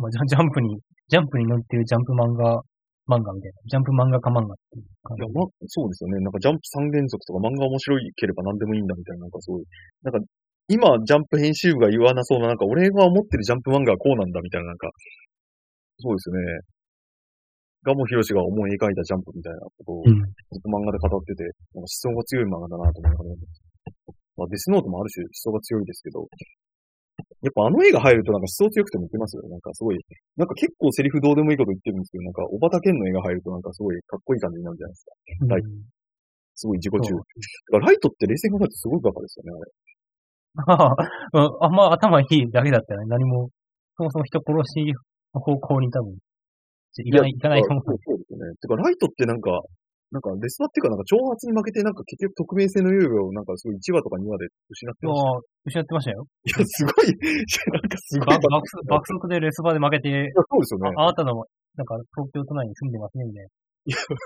[0.00, 2.58] まあ、ジャジャンプに、ジャンプに載ってるジャンプ漫画、
[3.06, 3.58] 漫画みたいな。
[3.70, 6.18] ジャンプ漫画家漫画っていう感じいや、ま、そうですよね。
[6.26, 9.66] なんかジャンプ三連続とか漫画面白いければ何でもいいんだみたいな、なんかそういう、
[10.02, 10.26] なんか、
[10.70, 14.90] 今、ジャンプ編集部が言わなそうな、なんか、俺が思ってるジャンプ漫画はこうなんだみたいな、なんか、
[15.98, 16.62] そうですよね。
[17.82, 20.20] ガモヒロシが思い描いたジャンプみたいなことを、ずうん。
[20.20, 20.26] っ
[20.60, 23.30] と漫画で語ってて、なんか思想が強い漫画だなと思いながら
[24.36, 26.28] まあ、デスノートもある種思想が強いですけど、
[27.44, 29.48] やっぱあの絵が入るとなんか思想強くてもいけますよね。
[29.48, 30.00] なんかすごい、
[30.36, 35.54] なんか結構セリフどうでもいいこと言ってるんですけど、なんか、小畑健の絵が入るとなんかすごいかっこいい感じになるじゃないですか。
[35.54, 36.00] はいうん
[36.60, 37.14] すごい自己中。
[37.16, 37.20] だ
[37.72, 39.72] からライトって冷静に考えるとすごいバカですよね、あれ。
[40.66, 40.92] あ
[41.64, 43.48] あ、あんま頭いいだけだったら何も、
[43.96, 44.92] そもそも人殺し
[45.32, 46.18] の方向に多分、
[46.98, 47.84] いかない、いかないと思う。
[48.02, 48.54] そうですよね。
[48.58, 49.62] てか、ライトってなんか、
[50.10, 55.30] なんか、レスパっていうか、なんか、挑発に負けて、なんか、結局、匿名性の猶予を、なんか、すごい1話とか2話で失ってました。
[55.30, 56.26] ああ、失ってましたよ。
[56.42, 60.90] いや、すごい、なんか、すごいば爆速爆速でレスバで負けて、いやそうですよね。
[60.98, 61.46] ああなたの、
[61.78, 63.50] なんか東京都内に住んでますね、みたいな。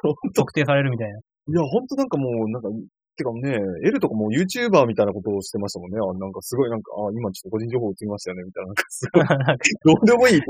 [0.03, 1.21] ほんと特定されるみたいな。
[1.21, 2.69] いや、ほんとなんかもう、なんか、
[3.15, 3.57] てかね、
[3.87, 5.99] エルとかもう YouTuber みたいなことをしてましたもんね。
[5.99, 8.67] あなんかすごいなんか、あ今ちょっと個人情報移りましたよね、みたいな。
[8.69, 9.25] なんかすごい、
[9.87, 10.47] どうでもいいて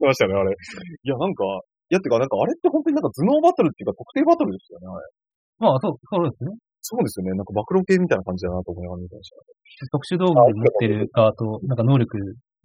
[0.00, 0.50] ましたね、あれ。
[0.50, 1.44] いや、なんか、
[1.90, 5.06] いや、ってか、なんかあれって本当になんか頭脳バトルっていうか特定バトルですよね、あれ。
[5.58, 6.54] まあ、そう、そうですね。
[6.82, 7.36] そうですよね。
[7.36, 9.36] なんか暴露系みたいな感じだなと思いながら見てました。
[9.92, 12.16] 特殊道具で持ってる側と、なんか能力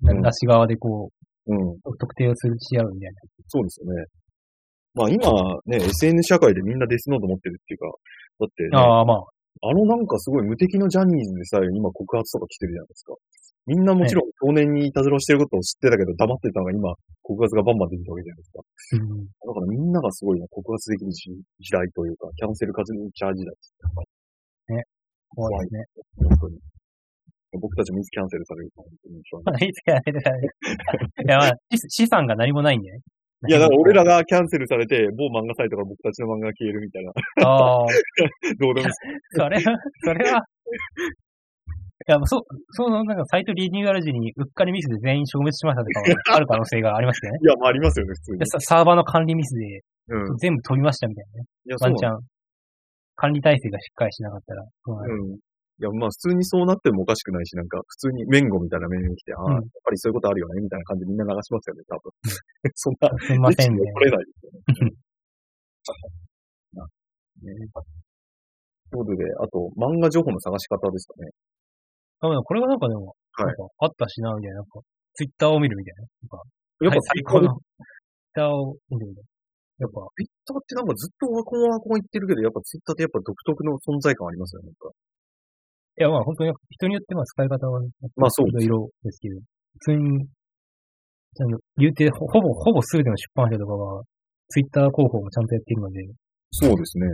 [0.02, 1.80] なし側でこう、うん。
[2.00, 3.20] 特定をするし合うみたいな。
[3.48, 4.06] そうですよね。
[4.96, 5.30] まあ今
[5.66, 7.88] ね、SN 社会でみんなデスノート持ってるっていうか、
[8.40, 9.35] だって、ね、あああ、まあ。
[9.62, 13.14] のなんかすごい無敵のジャニーズでさえ今告発とか来てるじゃないですか。
[13.66, 16.94] みんなもちろん少年にいたずらしてることを知ってたけど黙ってたのが今
[17.24, 18.62] 告発がバンバン出てるわけじゃないですか。
[18.62, 19.26] うん。
[19.26, 23.74] だからみんながすごいな告発できる時時代というか、キャンセルカズルチャー時代です。
[25.36, 25.86] 怖いですね。
[26.30, 26.60] 本当に。
[27.60, 30.22] 僕たちもいつキャンセルされるか本当に不安まあ、 いつかやれる。
[31.26, 33.00] いや、まあ、資資産が何もないんでね。
[33.48, 37.12] いや、だから俺らがキャンセルされて、某漫画サイトから僕たちの漫画が消えるみたいな。
[37.46, 37.86] ああ、
[38.60, 38.94] どうでもいい。
[39.32, 40.42] それは、それは、
[42.08, 42.42] いや、そう、
[42.72, 47.40] そう、なんかサイトリニューアル時にうっかりミスで全員消滅しましたとかは ある可能性がありますよね。
[47.42, 48.46] いや、まあありますよね、普通にで。
[48.46, 50.38] ササーバーの管理ミスでうん。
[50.38, 51.48] 全部飛びましたみたいなね。
[51.66, 52.20] いや、ワンチャン。
[53.16, 54.64] 管理体制がしっかりしなかったら。
[54.84, 55.40] そうなるうん。
[55.78, 62.12] いや、まあ普通にそうなってもおかしくないし、なんか普通にメンゴみたいなメールに来て、ああ、うんやっぱりそういうことあるよね、みたいな感じでみんな流しますよね、多分。
[62.76, 63.92] そんな、すいませんね。
[63.94, 64.62] 取れないですよね。
[67.44, 67.52] ね
[68.92, 71.30] ということで、あと、漫画情報の探し方ですかね。
[72.22, 74.56] あこれはなんかでも、はいなんかあったしな、みたいな。
[74.56, 74.80] なんか、
[75.14, 76.02] ツイッターを見るみたいな。
[76.02, 76.44] なんか
[76.80, 77.84] やっぱ最高のツイッ
[78.34, 79.84] ターを見るみたいな。
[79.84, 84.72] やっぱ、ツイッターってなんかずっとワコンワコン言ってるけど、やっぱツイッターってやっぱ独特の存在感ありますよね。
[85.98, 87.82] いやまあ本当に人によってまあ使い方は、
[88.18, 90.28] まあそういろいろですけど、普通に、
[91.40, 94.04] あの、言うて、ほほぼ、ほぼ全ての出版社とかは、
[94.50, 96.04] ツイッター広報もちゃんとやってるので、
[96.52, 97.08] そうですね。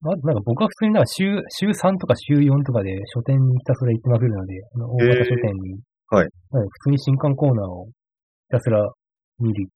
[0.00, 6.28] まずなんか僕は普通になんか週、週3とか週4とかで書店にひたすら行ってまくるので、あの大型書店に、はい。
[6.50, 7.92] 普通に新刊コーナーをひ
[8.50, 8.78] たすら
[9.38, 9.68] 見る。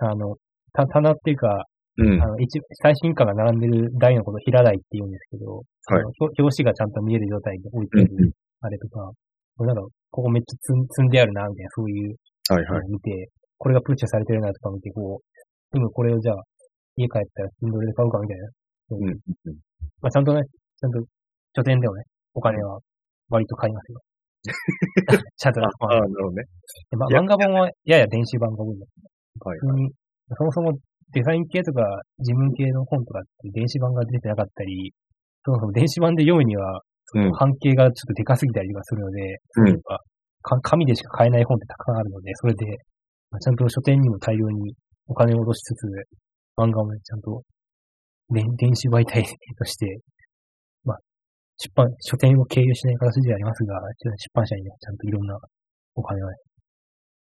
[0.00, 0.36] あの、
[0.72, 1.64] た棚っていうか、
[1.98, 2.26] うんあ。
[2.26, 9.10] の一最新刊が並んでる台のこと平台って言うんですけど、はい表表紙がちゃんと見える状態で置いてうんる、あれとか、
[9.56, 12.16] これなんか、ここめっちゃ積ん積んであるな、みたいな、そういう
[12.48, 12.88] はいはい。
[12.88, 13.28] 見て、
[13.58, 16.36] これがプッシュされてるなとか見て、こう、でもこれをじゃあ、
[16.96, 18.48] 家帰ったら Kindle で買うかみたいな。
[18.90, 19.08] うん。
[19.08, 19.16] うん
[20.00, 21.00] まあ、ちゃんとね、ちゃんと
[21.56, 22.78] 書店でもね、お金は
[23.28, 24.00] 割と買いますよ。
[25.36, 26.44] ちゃんと、あ、まああなるほどね。
[26.90, 28.86] でま漫画本はやや電子版が多いんだ
[29.44, 29.90] はい普通に、
[30.36, 30.72] そもそも
[31.12, 31.82] デザイン系とか
[32.18, 34.92] 事務系の本とかって電子版が出てなかったり、
[35.44, 36.82] そもそも電子版で読むには、
[37.14, 37.32] うん。
[37.32, 39.80] 半径がちょっとでかすぎたりとかするので、うん
[40.62, 42.64] 紙でしか買えない本ってたくさんあるので、それで、
[43.30, 44.74] まあちゃんと書店にも大量に
[45.08, 45.84] お金を落としつつ、
[46.56, 47.42] 漫画もね、ちゃんと、
[48.30, 50.00] 電電子媒体として、
[50.84, 50.98] まあ、
[51.56, 55.36] 出版、書店を経由しない形ではありますが、出版社にね、ちゃんといろんな
[55.94, 56.36] お金をね、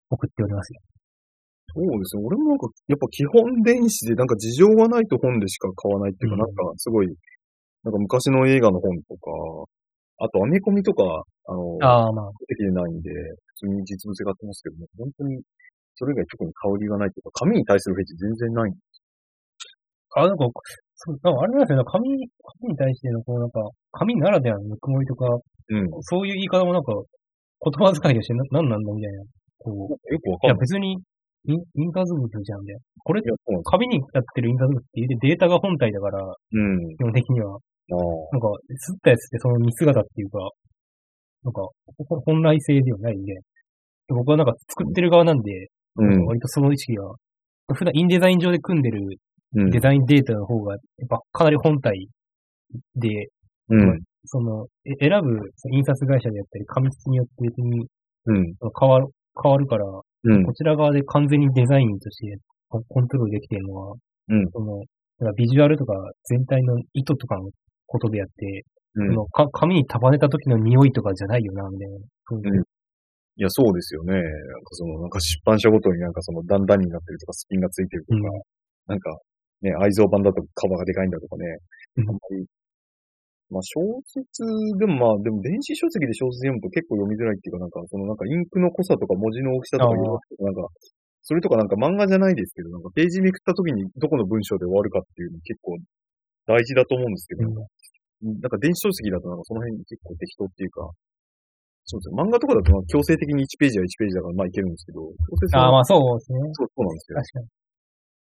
[0.10, 0.80] 送っておりますよ。
[1.74, 2.24] そうですね。
[2.24, 7.08] 俺もなんか、やっぱ基本電子で、なんか事情がないと本でしか買わないっていうか、うんなんかすごい、
[7.84, 9.32] なんか昔の映画の本とか、
[10.24, 13.10] あとアメコミとか、あの、ああ、まあ、出てきてないんで、
[13.58, 15.42] 普通に実物買ってますけども、本当に、
[15.96, 18.74] それ以外特に香りがないというか、紙に対するフェチ全然ない。
[20.16, 20.46] あ、なんか、
[20.96, 22.30] そう、なんかあれなんですよね、紙、
[22.62, 25.26] 紙に対しての、こうなんか、紙ならではのぬくもりとか、
[25.70, 25.90] うん。
[25.90, 29.24] よそういう言い方もなんか、言葉遣いとしてな何なんだみたいな。
[29.58, 30.60] こう、いやくわかんない。
[30.60, 30.98] 別に、
[31.46, 32.82] イン印刷物じゃんみたいな。
[33.04, 36.96] これい、や、そうなんです紙にやってる印刷物って言うてデータが本体だから、うん。
[36.96, 37.58] 基本的には。
[37.90, 37.98] な
[38.38, 40.40] んか、吸ったやつってその見姿っていうか、
[41.44, 41.62] なんか、
[42.08, 43.34] ほ本来性ではないんで、
[44.08, 45.68] 僕はなんか作ってる側なんで、
[45.98, 46.26] うん。
[46.26, 47.04] 割とその意識が、
[47.74, 49.02] 普段インデザイン上で組んでる
[49.56, 49.70] うん。
[49.72, 52.08] デザインデータの方が、やっぱかなり本体
[52.96, 53.28] で、
[53.70, 54.02] うん。
[54.26, 57.88] その、え選ぶその印刷会社であったり、紙質によって別に
[58.28, 58.54] うん。
[58.80, 59.08] 変わる、
[59.42, 59.86] 変わるから、
[60.24, 60.46] うん。
[60.46, 62.38] こちら側で完全にデザインとして
[62.70, 63.96] ココントロールできているのは、
[64.30, 65.94] うんその、だからビジュアルとか
[66.26, 67.50] 全体の意図とかの
[67.88, 68.64] ことであって、
[68.96, 71.98] うんそのか紙に束ねた時の匂いとかじゃないよな、みたいな。
[72.28, 72.64] そういう
[73.38, 74.14] いや、そうですよね。
[74.14, 74.28] なんか
[74.74, 78.42] その、なんか出版社ごとになんかその段々になってるとか、スピンがついてるとか、うん
[78.88, 79.16] なんか、
[79.62, 81.46] ね、愛蔵版だとカバーがでかいんだとかね。
[81.98, 82.46] うんあんまり、
[83.52, 84.48] まあ小説
[84.80, 90.72] でもまあ、でも電子書籍で小説読むと結構読みづらいっていうか、なんか、そのなんかインクの濃さとか文字の大きさとかあー言われてなんか、
[91.22, 95.78] それとかなんか漫画じゃないですけど、なんかページめくった時にどこの文章で終わるかっていうの結構
[96.48, 97.68] 大事だと思うんですけど、うん
[98.22, 100.86] なんか電子書籍だとなんかその辺結構適当っていうか、
[101.90, 102.22] そうですよ。
[102.22, 105.10] 漫画とかだとまあ強制的に1ページは1ページだからまあいけるんですけど、
[105.58, 106.40] ああ、はまあそうですね。
[106.54, 107.18] そうそうなんですよ。
[107.18, 107.62] 確かに。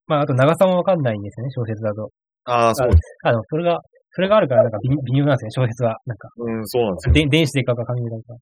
[0.07, 2.09] まあ、あと長さもわかんないんですよね、小説だと。
[2.43, 2.89] ああ、そう
[3.23, 3.79] ああの、それが、
[4.13, 5.97] それがあるから、なんか微微妙なんですね、小説は。
[6.05, 7.13] なんか、うん、そうなんですよ。
[7.13, 8.35] で電子で書くか紙で書くか。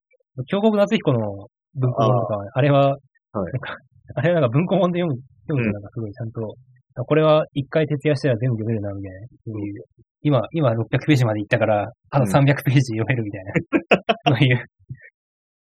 [0.48, 3.00] 京極夏彦の文庫本とか、あれは、はい
[3.34, 3.78] なんか、
[4.16, 6.56] あれはなんか文庫本で読む、読むとなんかすごいちゃんと、
[6.96, 9.28] あこれは一回徹夜したら全部読めるな、みたいな。
[9.46, 9.84] そういう、
[10.22, 13.54] 今、今600ページまで行ったから、あとうん300ページ読めるみたいな。
[14.38, 14.56] そういう。
[14.56, 14.60] い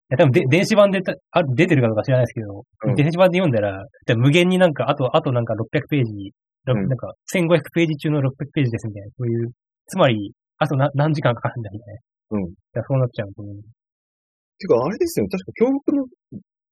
[0.09, 3.85] や、多分で、電子版でたあ出てるかどうか知らないですけど、うん電子版で読んだら、
[4.15, 6.31] 無限になんか、あと、あとなんか600ページ、
[6.65, 9.51] なんか1500ページ中の600ページですみたいな、そういう、
[9.87, 12.37] つまり、あとな何時間かかるんだみたいな。
[12.37, 13.55] うんいやそうなっちゃうと思う。
[14.57, 15.29] てか、あれですよね。
[15.29, 16.05] 確か、京極の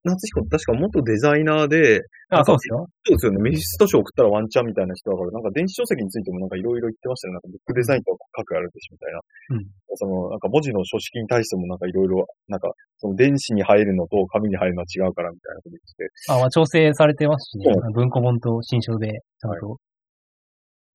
[0.03, 2.87] 夏彦って確か元デザイナーで、あ、そうですよ。
[3.05, 3.41] そうですよね。
[3.41, 7.33] メフィスト賞送ったらワンチャンみたいな人だから、なんか電子書籍についてもなんかいろいろ言ってましたよね。
[7.35, 9.19] なんかブックデザインとか書くあるでしょみたいな。
[9.19, 16.33] うんその、なんか文字の書式に対してもなんかいろいろ、なんか、その電子に入るのと紙に入るのは違うからみたいなこと言ってて。
[16.33, 17.79] あ、まあ、調整されてますしねそ。
[17.93, 19.77] 文庫本と新書で、ちゃんと。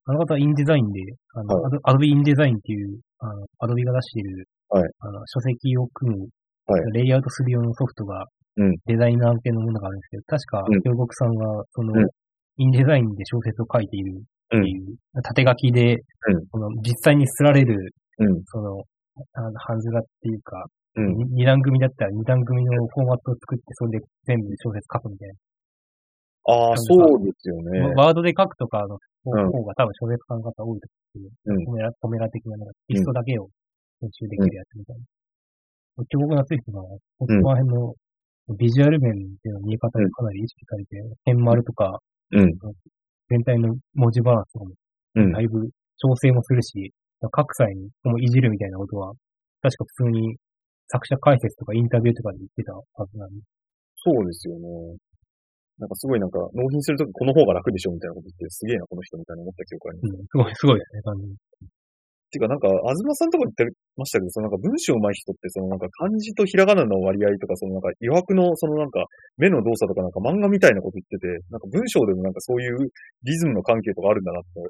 [0.09, 1.01] あの方はインデザインで、
[1.35, 6.27] あの、はアドアドビインデザインっていう、あの、アドビが出している、はいあの、書籍を組む、
[6.67, 8.25] はいレイアウトする用のソフトが、
[8.57, 12.09] うんデザイナー向けのものがあるんですけど、確かうん、京極さんは、その、うん
[12.61, 14.19] インデザインで小説を書いている
[14.51, 15.99] うんっていう、縦書きで、ん
[16.51, 18.43] その実際に刷られる、うん。
[18.47, 18.83] その、
[19.35, 21.15] あの、ハンズラっていうか、うん。
[21.15, 25.35] に二段組だったら二段組のフォーマットを作って、それで全部小説書くみたいな。
[26.51, 27.95] ああ、そうですよね。
[27.95, 28.99] ワードで書くとかの
[29.31, 33.49] 方うんが多分小説家の方多いと思うんですけど、コメラ、コメラ的な、なんかテキストだけを
[34.01, 35.03] 編集できるやつみたいな。
[36.11, 37.95] 京極夏彦が、この辺の
[38.57, 41.99] ビジュアル面での見え方がかなり意識されて、点丸とか、
[42.31, 42.53] うん。
[43.29, 44.73] 全体の文字バランスとかも
[45.17, 45.41] うんだ。
[45.41, 45.69] いぶ
[45.99, 49.13] 調整もするし、書く際にこのいじるみたいなことは、
[49.61, 50.37] 確か普通に
[50.89, 53.41] 作者解説とかインタビューとかで言ってたはずなんで。
[53.97, 54.97] そうですよね。
[55.79, 60.15] なんかすごいなんか、納品するときこの方が楽でしょみたいなこと言って、すげえな、この人みたいな思った記憶あります。
[60.15, 61.39] うん、すごい、すごいですね、感じ。
[62.29, 63.65] ていうかなんか、東さんとか言って
[63.97, 69.09] ましたけど、そのなんか文章上手い人って、そのなんか漢字とひらがなの割合とか、そのなんか余白のそのなんか
[69.39, 72.93] 目の動作とかなんか漫画みたいなこと言ってて、なんか文章でもなんかそういう
[73.25, 74.61] リズムの関係とかあるんだなって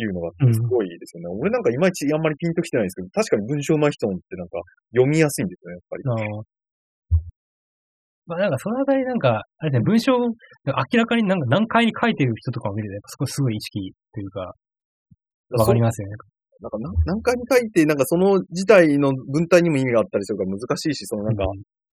[0.00, 1.36] いうのがうんすごいですよね。
[1.36, 4.60] 俺なんかいまいちあんまりピンときてないんですけど、確かに文章上手い人ってなんか
[4.96, 6.02] 読みやすいんですよね、やっぱり。
[8.28, 10.32] まあなんかそのあたりなんか、あれですね、文章、明
[10.94, 14.52] らかになんか難解に書いてる人とかを見ると、やっぱそこすごい意識というか、
[15.56, 16.14] わかりますよね。
[16.60, 21.44] なんかな何回に書いて、なんかその自体の文体にも意味があったりするから難しいし、そのなんか、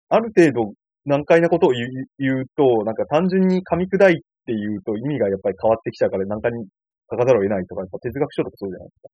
[0.09, 0.73] ある程度
[1.05, 1.87] 難解なことを言う
[2.19, 6.67] 言うと、なんか単純に噛み砕いて言うと意味がやっぱり変わってきちゃうから難解に
[7.09, 9.09] 書かざるを得ないとか、やっぱ哲学書とかそうじゃないですか。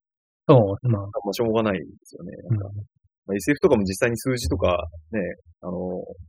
[0.50, 2.34] そう、まあ、まあしょうがないですよね。
[2.50, 2.58] うん
[3.28, 4.78] まあ、SF とかも実際に数字とか
[5.12, 5.20] ね、
[5.62, 5.72] あの、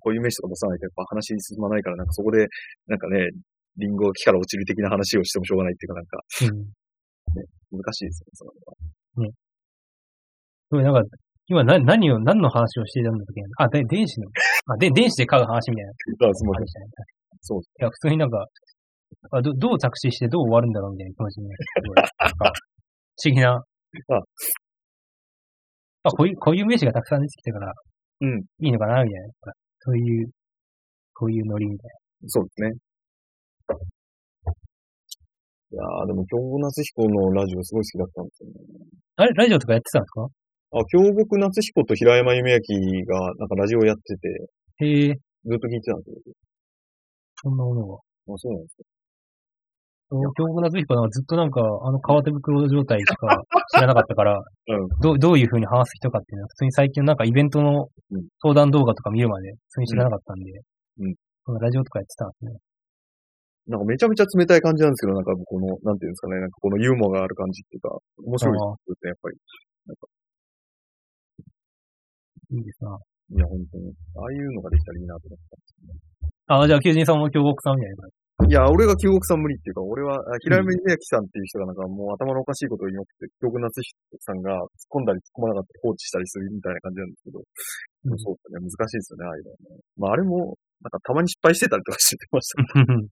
[0.01, 2.47] こういう名詞とか出さないとやっぱ話進まないから、なんかそこで、
[2.87, 3.31] なんかね、
[3.79, 7.81] リンゴが木から落ちる的な話をしてもしょうがないっていうかなんかうん。
[7.81, 8.53] 難しいですよね、その
[9.17, 9.33] 辺は。
[10.73, 11.01] すごいなんか、
[11.49, 14.29] 今な、何を、何の話をしていたんだっけあ、で、電子の、
[14.73, 16.61] あ、で、電子で買う話みたいなあすごい話。
[16.61, 16.87] でしたね。
[17.41, 18.47] そういや、普通になんか、
[19.31, 22.53] あどどう着地してどう終わるんだろうみたいな気持ちになって、すごいなんか
[23.17, 23.51] 不思議な。
[23.53, 23.65] あ、
[26.11, 27.73] こういう、こういう名詞がたくさん出てきたから、
[28.23, 28.41] うん。
[28.61, 29.53] いいのかなみたいな。
[29.81, 30.31] そういう、
[31.15, 31.91] こういうノリみたい
[32.27, 32.71] そうですね。
[35.73, 38.55] いやー、でも、京極夏彦のラジオすごい好きだったんですよね。
[39.17, 39.25] な。
[39.25, 40.27] あれ、ラジオとかやってたんですか？
[40.75, 46.35] あ、京極夏彦と平山夢明が、なんかラジオやってて、へえ、ずっと聞いてたんですよ。
[47.43, 47.95] そんなものが。
[47.95, 47.99] あ、
[48.37, 48.83] そうなんですか。
[50.13, 53.43] 京極夏彦なんかずっとなんか、あの革手袋状態しか
[53.73, 54.89] 知らなかったから、 うん。
[55.01, 60.53] どう、どういう風に話す人かっていうのは、普通に最近なんかイベントのうん相談動画とか見るまで、普通に知らなかったんで、
[60.99, 62.53] うんそのラジオとかやってたんですね。
[63.69, 69.37] なんかめちゃめちゃ冷たい感じなんですけど、なんかこの、なんていうんですかね、なんかこのユーモアがある感じっていうか、面白いですね、やっぱり。
[72.53, 72.99] いいですな。
[73.31, 73.95] いや、本当に。
[74.17, 75.53] ああいうのができたらいいなと思って
[76.47, 78.09] あ、じゃあ、求人さんも京極さんみたいな。
[78.43, 78.49] た。
[78.49, 89.79] いや、俺が京極さん無理っていうか、俺は、あ平山夢明さんっていう人がなんかもう頭のおかしいことを言いまくって、京極夏彦さんが突っ込んだり突っ込まなかったり放置したりするみたいな感じなんですけど、うんそうですね、難しいですよね、ああいうのはね。
[89.97, 92.63] まあ、あれも、なんかたまに失敗してたりとかしてました。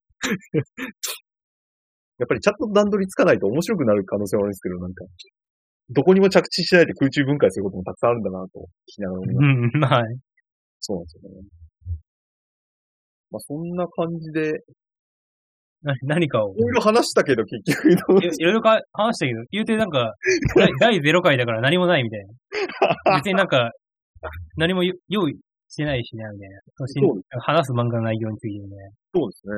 [2.21, 5.07] やっぱりちゃんと段取りつかないと面白くなる可能性はあるんですけど、なんか、
[5.91, 10.19] どこにも着地しないで空中分解することもたくさんあるんだなと聞きながら思いましたうん、 はい。
[10.81, 11.49] そうなんですよね。
[13.31, 14.53] まあ、そんな感じで、
[15.83, 17.97] な何かをい、ろいろ話したけど、結局いい
[18.45, 20.15] ろいろか話したけど、言うてなんか、
[20.57, 22.21] 第 第0回だから何もないみたい
[23.07, 23.17] な。
[23.17, 23.71] 別になんか、
[24.57, 25.35] 何もよ用意
[25.69, 26.61] してないしな、みたいな。
[26.75, 27.01] そし
[27.41, 28.77] 話す漫画の内容についてね。
[29.15, 29.55] そうですね。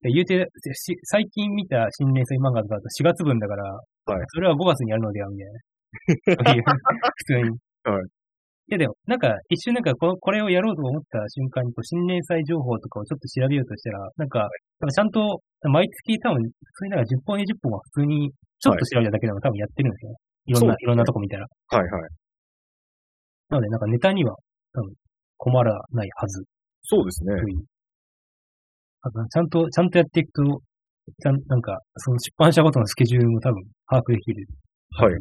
[0.00, 3.80] で言うて、し最近見た新連載漫画とかだと4月分だから、はい
[4.28, 6.72] それは5月にやるのでは、みたいな。
[7.16, 7.48] 普通に。
[7.48, 8.17] い
[8.68, 14.48] やでも、なんか、一瞬なんかこの、これをやろうと思った瞬間に、こう、新年祭情報とかをちょっと調べようとしたら、なんか、
[14.92, 20.16] ちゃんと、毎月多分、普通になんか10本20本は普通に、ちょっと調べただけでも多分やってるんですよね。
[20.46, 21.46] いろんな、いろんなとこ見たら。
[21.68, 22.10] はいはい。
[23.48, 24.36] なので、なんかネタには、
[24.74, 24.92] 多分、
[25.38, 26.44] 困らないはず、
[26.82, 27.34] そうですね。
[29.00, 30.60] あと、ちゃんと、ちゃんとやっていくと、
[31.22, 34.46] ちゃん、なんか、その出版社ごとのスケジュールも多分、把握できる。
[34.90, 35.14] はい。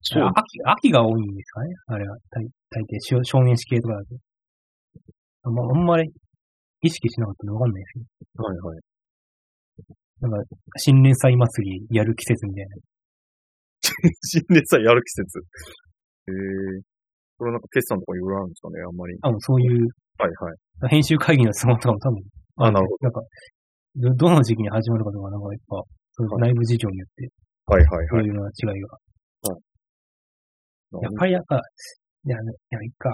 [0.00, 0.22] そう。
[0.22, 4.16] あ秋、秋が多いんですかねあれは、大大抵、少少年誌系とかだと。
[5.44, 6.10] あんま、あんまり
[6.82, 8.44] 意識しなかったんでわかんないですけど。
[8.44, 8.78] はいはい。
[10.20, 10.38] なんか、
[10.76, 12.76] 新年祭祭りやる季節みたいな。
[14.22, 15.40] 新年祭やる季節。
[16.28, 16.98] ええ
[17.38, 19.16] これなんか決算とかいろいろあるんですかねあんまり。
[19.22, 19.86] 多分そういう、
[20.18, 20.90] はいはい。
[20.90, 22.22] 編集会議の都合とかも多分、
[22.56, 23.22] あ、なるほなんか、
[23.94, 25.82] ど、どの時期に始まるかとか、なんかやっぱ、
[26.12, 27.30] その内部事情によって、
[27.66, 27.74] ど。
[27.74, 28.24] はいはいはい。
[28.26, 28.98] いろいろな違いが。
[30.92, 31.60] やっなぱりなんか、
[32.24, 33.10] いや、いや、いいか。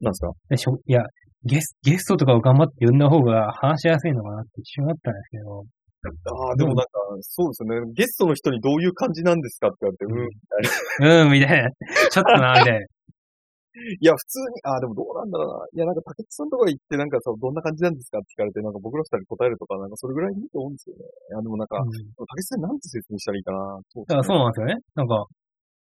[0.00, 0.32] なんですか？
[0.48, 1.02] でしょいや、
[1.44, 5.64] ゲス、ゲストとかを頑張って呼んだ方が話しやすいのかなって一瞬あったんですけど、
[6.04, 6.90] ああ、でもなんか、
[7.22, 7.92] そうですよね。
[7.96, 11.24] ゲストの人にどういう感じなんですかって言われて、うん、みたいな。
[11.24, 11.70] うん、みたいな。
[12.12, 12.78] ちょっとな、みたいな。
[12.78, 15.66] いや、普通に、ああ、でもどうなんだろうな。
[15.72, 21.08] いや、なんか、竹内さんとか行って、なんか、そう、どんな感じなんですかって聞かれて、なんか僕ら二人答えるとか、なんか、それぐらいでいいと思うんですよね。
[21.08, 22.04] いや、でもなんか、うん竹
[22.36, 23.80] 内さんになんて説明したらいいかな。
[23.88, 24.76] そうだからそうなんですよね。
[24.94, 25.24] なんか、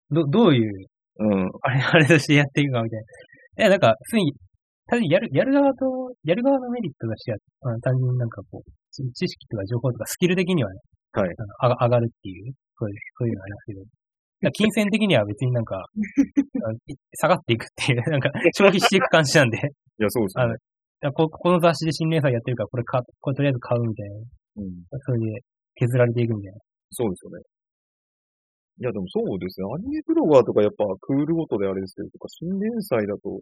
[0.10, 0.74] ど、どういう、
[1.20, 1.52] うん。
[1.62, 3.64] あれ、あれとしてやっていくかみたいな。
[3.64, 4.34] いや、なんか、普通に、
[4.88, 7.36] 単にやる、やる側と、やる側のメリットとしてあ、
[7.82, 10.80] 単純になんかこう、知知識とか情報とかスキル的にはね、
[11.12, 11.30] はい。
[11.30, 14.52] あの上が上がるっていう、そういう、そういうのがありますけど。
[14.54, 15.84] 金銭的には別になんか、
[17.20, 20.54] 下がっていくっていう、なんか、消費していく感じなんで、いや、そうですよね。
[21.00, 24.16] だからここの雑誌で新年祭やってるから、これ買、これとりあえず買うみたいな。
[24.16, 24.86] うん。
[25.02, 25.42] それで
[25.76, 26.60] 削られていくみたいな。
[26.92, 27.44] そうですよね。
[28.80, 29.66] いや、でもそうですね。
[29.74, 33.42] アニメブロガーとかやっぱクールごとであれですけど、とか新年祭だと、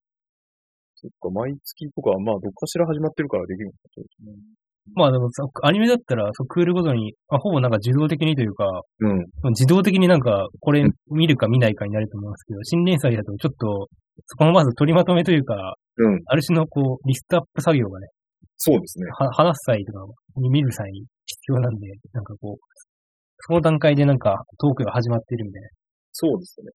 [0.96, 4.32] そっか、毎月とか、まあ、どっかしら始まってるからできるのか、そうですね。
[4.94, 9.26] まあでもさ、アニメだったら、そうクールごとに、まあ、ほぼなんか自動的にというか、うん。
[9.50, 13.88] 自動的になんか、これ見るか見ないかになると思うんですけど、新年祭だとちょっと、
[14.28, 16.22] そこのまず取りまとめというか、うん。
[16.28, 18.08] ある種のこう、リストアップ作業がね、
[18.58, 19.06] そうですね。
[19.18, 20.00] は話す際とか
[20.38, 22.58] に見る際に必要なんで、なんかこう、
[23.46, 25.70] その段階でなんかトークが始まってるみたいな。
[26.14, 26.72] そうですね。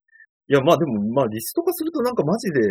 [0.47, 2.61] いや、まあでも、まあリスト化するとなんかマジで、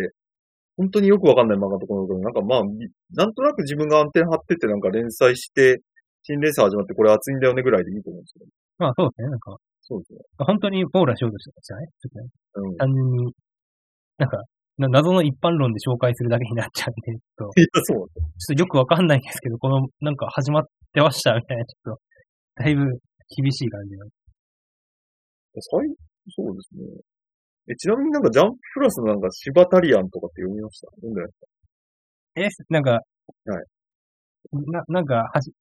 [0.75, 5.81] 本当によくわかんない漫画とかのところなんかまあ、みなんとなく自分がアンテナ張っててなんか連載して、
[6.23, 8.45] 新連載始まってこれ熱いんだよねぐらいでいいと思うんですよ。
[8.79, 10.19] まあそうですね、なんか、そうですね。
[10.39, 12.25] 本当に網羅しようとしてたじゃないちょっとね
[12.55, 12.77] うん。
[12.77, 13.33] 単純に、
[14.17, 14.37] なんか、
[14.77, 18.09] な謎の一般論で紹介するだけになっちゃうんで、ちょっと、いや、そう。
[18.09, 22.01] ちょっとよくわかんないんですけど、この、なんか始まってましたみたいな、ちょっと、
[22.63, 22.85] だいぶ
[23.35, 24.05] 厳しい感じが。
[25.53, 25.87] 最、
[26.35, 26.83] そうですね。
[27.69, 30.87] え、ちなみになんかジャンププラスのなんかシバタリアンとかって読みました？
[30.95, 31.31] 読んでない
[32.35, 32.69] ですか？
[32.69, 33.01] え、なんか、はい
[34.71, 35.51] な、なんか、はじ、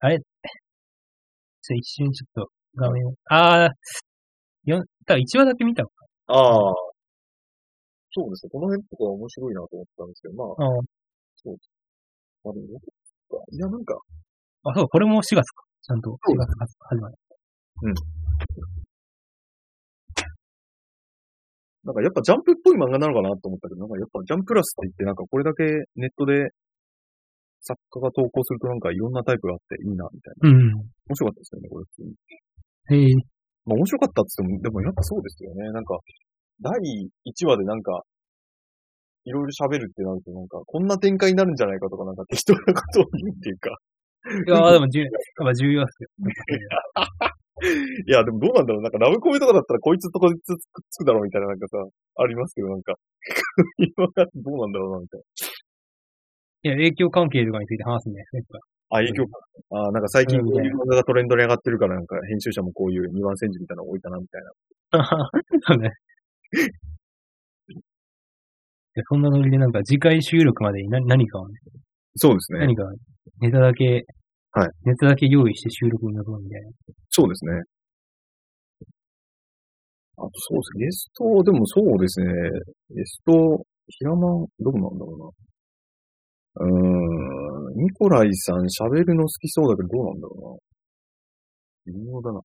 [0.00, 5.94] あれ、ちょ、一瞬ちょっと画面を、あー、よ、ただ1話だけ見たのか。
[6.28, 6.74] ああ。
[8.12, 8.50] そうですね。
[8.50, 10.70] この辺とか面白いなと思ったんですけど、まあ、あ
[12.44, 12.74] まあでもど
[13.28, 13.98] こか、いや、なんか、
[14.64, 15.64] あ、そう、これも4月か。
[15.86, 17.14] ちゃんと4月が始まる。
[21.86, 25.62] なんかやっぱジャンプっぽい漫画なのかなと思ったけど、なんかやっぱジャンプラスって言ってなんかこれだけ
[25.94, 26.50] ネットで
[27.62, 30.50] 作家が投稿するとなんかいろんなタイプがあっていいな、みたいな。
[30.50, 30.90] うん。
[31.06, 32.18] 面白かったですよね、これ普通に。
[32.90, 33.14] へえ、
[33.70, 35.70] まあ面白かったって言っても、でもやっぱそうですよね。
[35.70, 36.02] なんか、
[36.58, 38.02] 第1話でなんか、
[39.22, 43.70] いろいろ喋るってなるとなんか、こんな展開になるんじゃないかとかなんか適当なことを言うっていうか。
[44.26, 46.08] いやーでも重、 やっぱ重要っすよ。
[48.06, 48.82] いや、でもどうなんだろう。
[48.82, 51.78] なんかラブコメとかだったらこいつとこいつくっつくだろうみたいななんかさ、
[52.16, 52.94] ありますけどなんか、
[53.78, 55.20] 今 がどうなんだろうなみたい
[56.64, 58.58] いや、影響関係とかについて話すんじゃないですか。
[58.58, 58.98] な。
[58.98, 59.38] あ、影響か。
[59.70, 64.50] あなんか最近うんこういう漫画がトレンドに上がってるからなんか編集者もこういう二番煎じみたいなの多いかなみたいな。
[65.66, 65.90] そうね。
[69.08, 71.54] そんなノリでなんか次回収録までに何何かをね、
[72.16, 72.60] そうですね。
[72.60, 72.84] 何か
[73.40, 74.04] ネタだけ、
[74.52, 74.68] はい。
[74.84, 76.70] ネタだけ用意して収録に臨むみたいな。
[77.10, 77.52] そうですね。
[80.18, 80.78] あとそうです。
[80.78, 82.26] ゲスト、でもそうですね。
[82.90, 83.32] ゲスト、
[83.88, 85.34] 平間、どうなんだろ
[86.56, 86.66] うな。
[86.66, 90.60] うーん、ニコライさん喋るの好きそうだけどどうなんだろ
[91.86, 91.92] うな。
[91.92, 92.40] 微妙だな。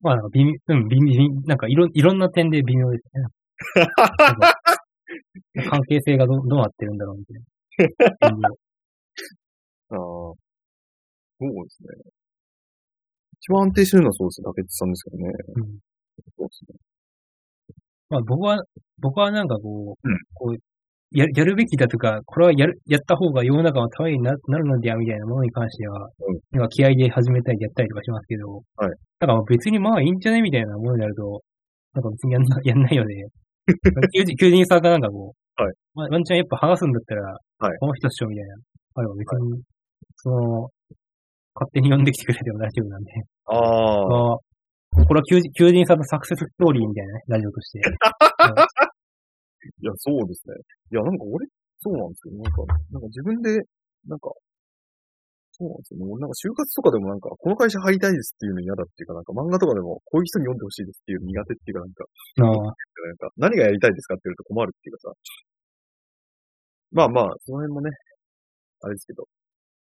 [0.00, 3.24] まあなんか微妙、うん、微妙、なんかいろ、いろんな点で微妙ですね。
[5.70, 8.48] 関係性がどどうなってるんだろうみたいな。
[9.92, 9.98] ああ。
[9.98, 12.12] そうですね。
[13.40, 14.44] 一番安定してるのはそうですね。
[14.46, 15.24] 竹内さんですけどね。
[15.56, 15.64] うん
[16.36, 16.78] そうですね。
[18.10, 18.62] まあ僕は、
[19.00, 20.58] 僕はなんかこう、うんこう
[21.12, 28.90] や、やるべきだとか、これはやる、やった方が世の中のためにななるのではみたいなものに関しては、うん今気合で始めたりやったりとかしますけど、はい
[29.20, 31.42] なんかまあ別にまあいいんじゃねみたいなものになると、
[31.94, 33.26] なんか別にやんな、 やんないよね。
[34.40, 38.54] 求人さんがなんかこう、はいまあワンチャンやっぱ話すんだったら、はいこの人っしょみたいな。
[38.94, 39.62] あれば別に、
[40.22, 40.70] その、
[41.54, 43.12] 勝手に呼んできてくれても大丈夫なんで。
[43.46, 44.38] ああ。
[44.94, 47.80] まあ、これは求人求人さんのサクセスストーリーみたいなね、ラジオとして。
[49.82, 50.54] いや、そうですね。
[50.90, 51.46] いや、なんか俺、
[51.78, 52.34] そうなんですよ。
[52.38, 53.50] なんか、なんか自分で、
[54.06, 54.30] なんか、
[55.52, 56.06] そうなんですよね。
[56.06, 62.04] 俺なんか就活とかでもなんか、この会社入りたいですっていうの嫌だっていうか、なんか漫画とかでも、こういう人に読んでほしいですっていうの苦手っていうか、なんか、
[62.38, 65.14] なんか、何がやりたいですかって言うと困るっていうかさ。
[66.92, 67.90] まあまあ、その辺もね、
[68.82, 69.24] あれですけど。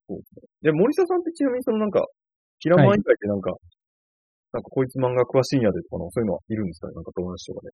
[0.09, 0.43] そうですね。
[0.63, 2.07] で、森下さんってちなみにそのなんか、
[2.61, 3.51] キラマン以外でなんか、
[4.53, 6.95] なんかこいつ漫画詳しいんやでとかの、そういうのはいるんですかね？
[6.95, 7.73] なんか友達とかで。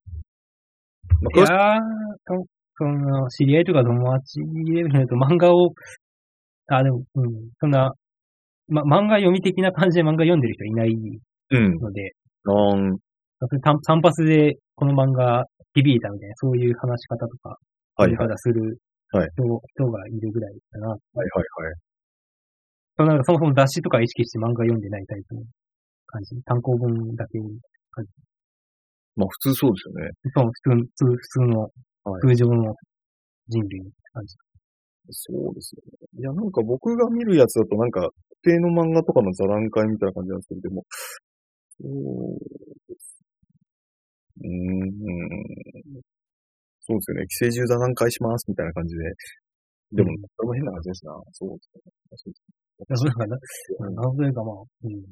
[1.20, 1.40] まあ、い。
[1.40, 1.80] いやー、
[2.26, 2.46] そ
[2.78, 5.74] その、知り合いとか友達レベルだと漫画を、
[6.68, 7.92] あ、でも、うん、そんな、
[8.68, 11.78] ま、漫画読み的な感じで漫画読んでる人いないうん。
[11.78, 12.12] ので、
[12.46, 12.98] あーん。
[13.60, 17.58] 単単発でこの漫画響いたみたいな、そういう話し方とか、
[17.96, 18.28] はいはい。
[18.36, 18.78] する
[19.10, 20.88] はい人,、人がいるぐらいだな。
[20.88, 21.74] はいはいはい。
[23.02, 25.42] そのなんかそもそも雑誌とか意識して漫画読んでないタイプの
[26.06, 26.40] 感じ。
[26.44, 27.50] 単行本だけに。
[29.16, 30.10] まあ普通そうですよね。
[30.34, 31.60] そう、普通、普通、普通の、
[32.04, 32.74] はい通常の
[33.48, 34.36] 人類の感じ。
[35.10, 36.20] そうですよね。
[36.20, 38.10] いや、なんか僕が見るやつだとなんか、特
[38.42, 40.84] 定の漫画とかの座談会みたいな感じなんですけど、でも、
[41.78, 42.38] そう
[42.88, 43.18] です。
[44.40, 44.92] うーん。
[46.80, 47.26] そうですよね。
[47.26, 49.02] 寄生獣座談会しますみたいな感じで。
[49.92, 51.12] でも、それも変な感じですな。
[51.32, 52.61] そうですね。
[52.78, 53.36] なんかな、
[53.90, 55.02] なんというかまあ、うん。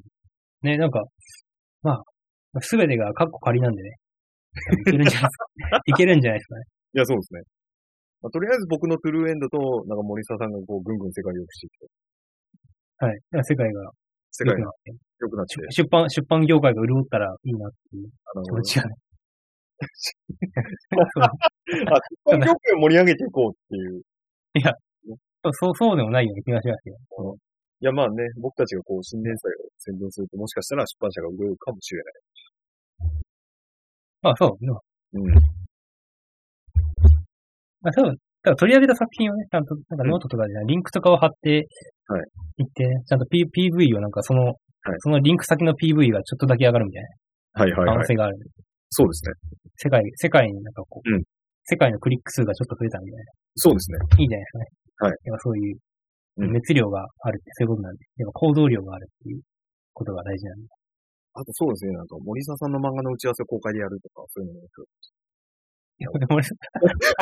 [0.62, 1.02] ね、なんか、
[1.82, 3.90] まあ、すべてがカッコ仮なんでね。
[4.82, 5.46] いけるんじゃないですか。
[5.86, 6.64] いけるんじゃないですかね。
[6.94, 7.40] いや、そうですね。
[8.22, 11.78] まあ、とりあえず僕のトゥルーエンドと、なんか森沢さんがこう、ぐんぐん世界を良くしていく
[12.98, 13.06] と。
[13.06, 13.20] はい。
[13.44, 13.90] 世界が
[14.30, 14.70] 世界が
[15.20, 18.94] 良くなって、出版、出版業界が潤ったらいいなっていうあの、気持ちがね。
[21.00, 21.24] あ、
[22.26, 24.02] 出版業界を盛り上げていこうっていう。
[25.42, 26.96] そう、そう、そうでもないような気がしますよ。
[27.80, 32.02] いや、まあね、僕たちがこう、新連載を宣伝すると、もしかしたら出版社が潤うかもしれ
[34.20, 35.24] まあそう、でも、ない。
[35.24, 35.34] うん。
[37.80, 41.68] まあそう、だから取り上げた作品をね、ちゃんと、なんかノートとかで、リンクとかを貼って、
[42.06, 42.22] はい。
[42.58, 44.54] いって、ちゃんと、P、PV をなんかその、
[44.98, 47.04] そのリンク先の PV がちょっとだけ上がるみたい
[47.52, 47.86] はいはいはい。
[47.86, 48.36] な可能性がある。
[48.90, 49.32] そうですね。
[49.76, 51.22] 世界、世界になんかこう、うん
[51.64, 53.24] 世界のクリック数がちょっと増えたみたいな。
[53.54, 53.98] そうですね。
[54.18, 54.66] いいじゃないですかね。
[54.98, 55.18] はい。
[55.22, 55.78] やっぱそういううん、
[56.48, 59.40] 熱量があるってそういうことなんで、やっぱ行動量があるっていう
[59.92, 60.68] ことが大事なんで。
[61.34, 66.58] あとそうですね、なんか森沢さんの漫画の打ち合わせを公開でやるとか、そういうのも面白い。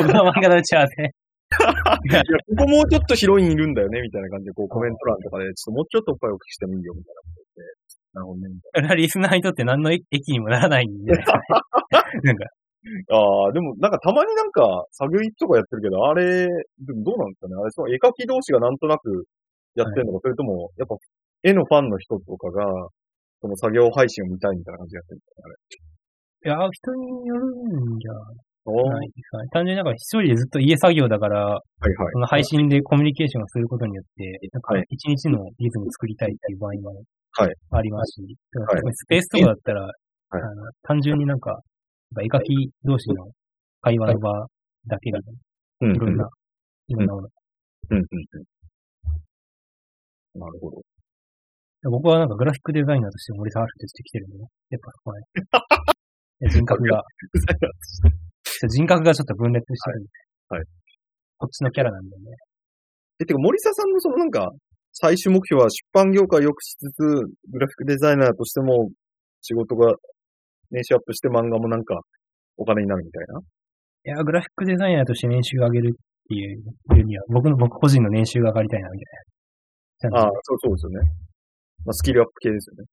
[0.01, 7.79] 僕の漫画の打ち合わせ、いや、ここもうちょっとヒロインいるんだよね、みたいな感じで、こうコメント欄とかで、ちょっともうちょっとおっぱい大きくしてもいいよ、みたいなこと言って、
[8.13, 11.13] なるほどね、 リスナーにとって何の駅にもならないんで。
[12.23, 12.51] なんか、な。
[13.11, 17.55] ああ、でもなんかたまになんか、作業とかやってるけど、あれ、でもどうなんですかね？
[17.61, 19.25] あれ、その絵描き同士がなんとなく
[19.75, 20.97] やってんのか、それとも、やっぱ、
[21.43, 22.65] 絵のファンの人とかが、
[23.41, 25.55] その作業配信を見たいみたいな感じでやってるんですかね
[26.45, 27.47] いや、人による
[27.95, 28.89] んじゃあれ。
[28.91, 29.49] ないですかね。
[29.53, 32.13] 単純になんか一人でずっと家作業だから、はいはい。
[32.13, 34.85] その配信でコミュニケーションをすることによって、なんかはい。
[34.91, 37.03] 一日のリズムを作りたいっていう場合も
[37.33, 37.55] はい。
[37.71, 38.83] ありますし、はい。
[38.93, 39.93] スペースとかだったら、はい。
[40.83, 41.61] 単純になんか、
[42.17, 43.31] 絵描き同士の
[43.83, 44.47] 会話の場
[44.87, 45.19] だけで、
[45.81, 45.97] うん、うん。
[45.97, 46.29] いろんな、
[46.89, 47.29] いろんなもの。
[47.91, 48.07] うん、うん、う
[50.39, 50.41] ん。
[50.41, 50.83] なるほど。
[51.91, 54.47] 僕はなんかグラフィックデザイナーとして森沢春として来てるんでね。
[54.71, 55.27] やっぱそこはね。
[56.51, 57.03] 人格が、
[58.69, 60.09] 人格がちょっと分裂してるんで。
[60.51, 60.69] はいはい
[61.39, 62.35] こっちのキャラなんでね。
[63.21, 64.51] え、てか森沢さんのそのなんか、
[64.93, 66.99] 最終目標は出版業界を良くしつつ、
[67.53, 68.91] グラフィックデザイナーとしても
[69.41, 69.95] 仕事が
[70.71, 72.01] 年収アップして漫画もなんか
[72.57, 73.41] お金になるみたいな？
[73.41, 75.97] いや、グラフィックデザイナーとして年収を上げるっ
[76.29, 79.01] ていうには、僕の、僕個人の年収が上がりたいな、み
[80.01, 80.21] たいな。
[80.21, 81.11] ああと、そうそうですよね。
[81.85, 82.85] まあ、スキルアップ系ですよね。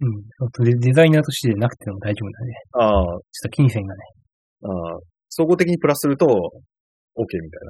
[0.00, 0.64] うん。
[0.64, 2.54] デデザイナーとしてなくても大丈夫だね。
[2.72, 4.00] ああ、ちょっと金銭がね、
[4.64, 4.98] ああ、
[5.28, 6.30] 総合的にプラスすると、OK
[7.42, 7.60] みたい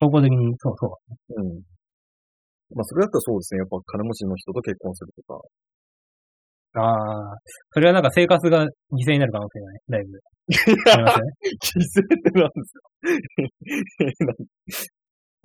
[0.00, 1.34] 方向的に、そうそう。
[1.36, 1.42] な。
[1.42, 1.62] うん。
[2.74, 3.58] まあ、それだったらそうですね。
[3.58, 5.40] やっぱ金持ちの人と結婚するとか。
[6.74, 7.36] ああ、
[7.72, 10.18] それはなんか生活が犠牲になる可能性がね、だいぶ。
[10.92, 11.32] ありますよね。
[11.42, 12.62] 犠牲ってなんで
[14.14, 14.34] すか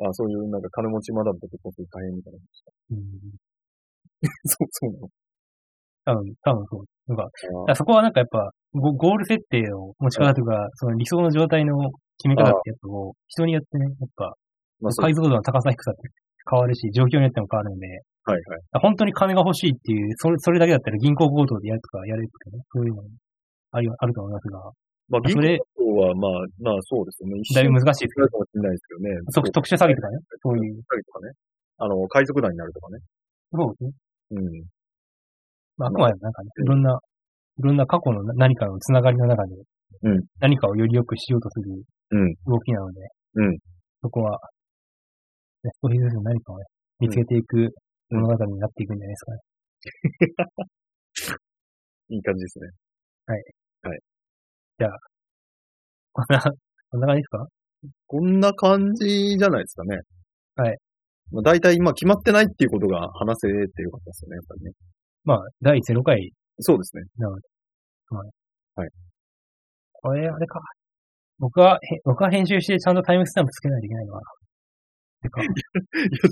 [0.01, 2.39] ああ、そういうなんか金持ちマダムと結婚すると大変みたいな。
[2.91, 2.99] うん。
[4.45, 5.09] そう、そうなの。
[6.05, 6.85] 多分、多分そう。
[7.07, 11.77] なんか、だからそこはなんかやっぱ、ゴゴール設定の持ち方とか、その理想の状態の
[12.17, 14.33] 決め方ってやつを、人によってね、やっぱ、
[14.79, 16.01] まあ、解像度の高さ低さって
[16.49, 18.61] 変わるし、状況によっても変わるので、はいはい。
[18.81, 23.03] 本当に金が欲しいっていう、それそれだけだったら銀行強盗でやるとかやるとかね、そういうの
[23.71, 24.59] ありあると思いますが、
[25.09, 26.31] まあ、銀それ行は、まあ、
[26.61, 27.41] まあ、そうですよね。
[27.41, 29.09] 一だいぶ瞬難しいですかもしれないですけどね。
[29.33, 30.77] 特特殊詐欺とかね、そういう。
[30.77, 31.33] 詐欺とかね。
[31.81, 32.99] あの、海賊団になるとかね。
[33.51, 33.91] そうですね。
[34.31, 34.63] うん。
[35.77, 36.99] まあ、あくまでなんかね、いろんな、
[37.57, 39.55] いろんな過去の何かのつながりの中で、
[40.01, 42.35] うん何かをより良くしようとするうん。
[42.45, 43.01] 動きなので、
[43.35, 43.57] うん
[44.01, 44.39] そこは、
[45.63, 46.65] ね、少しずつ何かをね、
[46.99, 47.73] 見つけていく
[48.11, 49.39] 物語になっていくんじゃないですかね。
[52.09, 52.69] いい感じですね。
[56.13, 56.41] こんな、
[56.91, 57.47] こんな感じですか？
[58.07, 59.99] こんな感じじゃないですかね。
[60.55, 60.77] はい。
[61.31, 64.71] まあ、大体今決まってないっていうことが話せてよかったですよね、やっぱりね。
[65.23, 67.03] まあ、第0回そうですね。
[67.17, 67.47] なので。
[68.09, 68.29] はい。
[68.75, 68.89] はい。
[69.93, 70.59] これ、あれか。
[71.37, 74.25] 僕は、へ僕は編集してちゃんとタイムスタンプつけないといけないのかな。
[75.21, 75.51] てか、いや、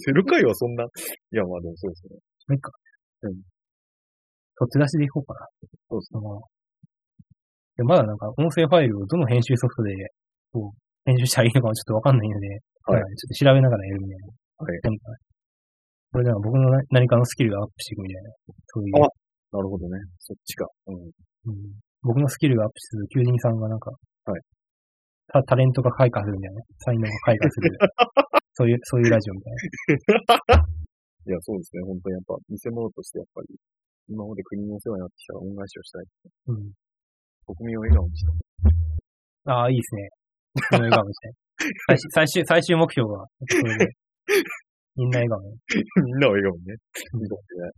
[0.06, 0.84] ゼロ回はそんな。
[0.84, 0.88] い
[1.36, 2.16] や、まあでもそうですね。
[2.16, 2.20] も
[2.50, 2.72] ういいか。
[3.24, 3.34] うん。
[4.56, 5.48] そっち出しでいこうかな。
[5.90, 6.42] そうですその
[7.78, 9.94] でまだなんか、音声ファイルをどの編集ソフトで、
[10.52, 12.48] こう、編集したらいいのかもちょっとわかんないので、
[12.88, 14.34] はいまあちょっと調べながらやるみたいな。
[14.64, 14.80] はい。
[16.12, 18.32] これでは僕のな何かのスキルがアップしていくみたいな。
[18.68, 19.04] そういう。
[19.04, 19.08] あ
[19.52, 20.00] なるほどね。
[20.20, 20.66] そっちか。
[20.88, 20.96] うん。
[20.96, 21.56] うん
[22.04, 24.42] 僕のスキルがアップする求人さんがなんか、はい
[25.28, 25.44] タ。
[25.44, 26.62] タレントが開花するみたいな。
[26.80, 27.78] 才能が開花する。
[28.58, 30.66] そういう、そういうラジオみたいな。
[31.30, 31.84] いや、そうですね。
[31.86, 33.54] 本当にやっぱ、見せ物としてやっぱり、
[34.10, 36.06] 今まで国にお世話になってきた恩返しをしたい。
[36.48, 36.74] うん。
[37.46, 38.36] 国民を笑顔にしたい。
[39.46, 40.10] ああ、いいですね。
[40.74, 41.34] その笑顔にして。
[41.86, 43.94] 最終、最終、最終目標が、それで、
[44.96, 45.54] みんな笑顔ね。
[46.02, 46.74] みんなを笑顔にね。
[46.74, 47.74] いいかもしれない。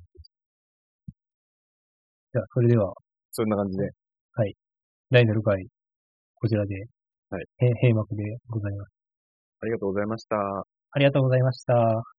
[2.32, 2.94] じゃあ、それでは、
[3.32, 3.90] そんな感じで。
[5.12, 5.68] 第0回、
[6.36, 6.76] こちらで、
[7.32, 7.46] はい。
[7.58, 8.99] へ閉幕でございます。
[9.62, 10.36] ありがとうございました。
[10.92, 12.19] ありがとうございました。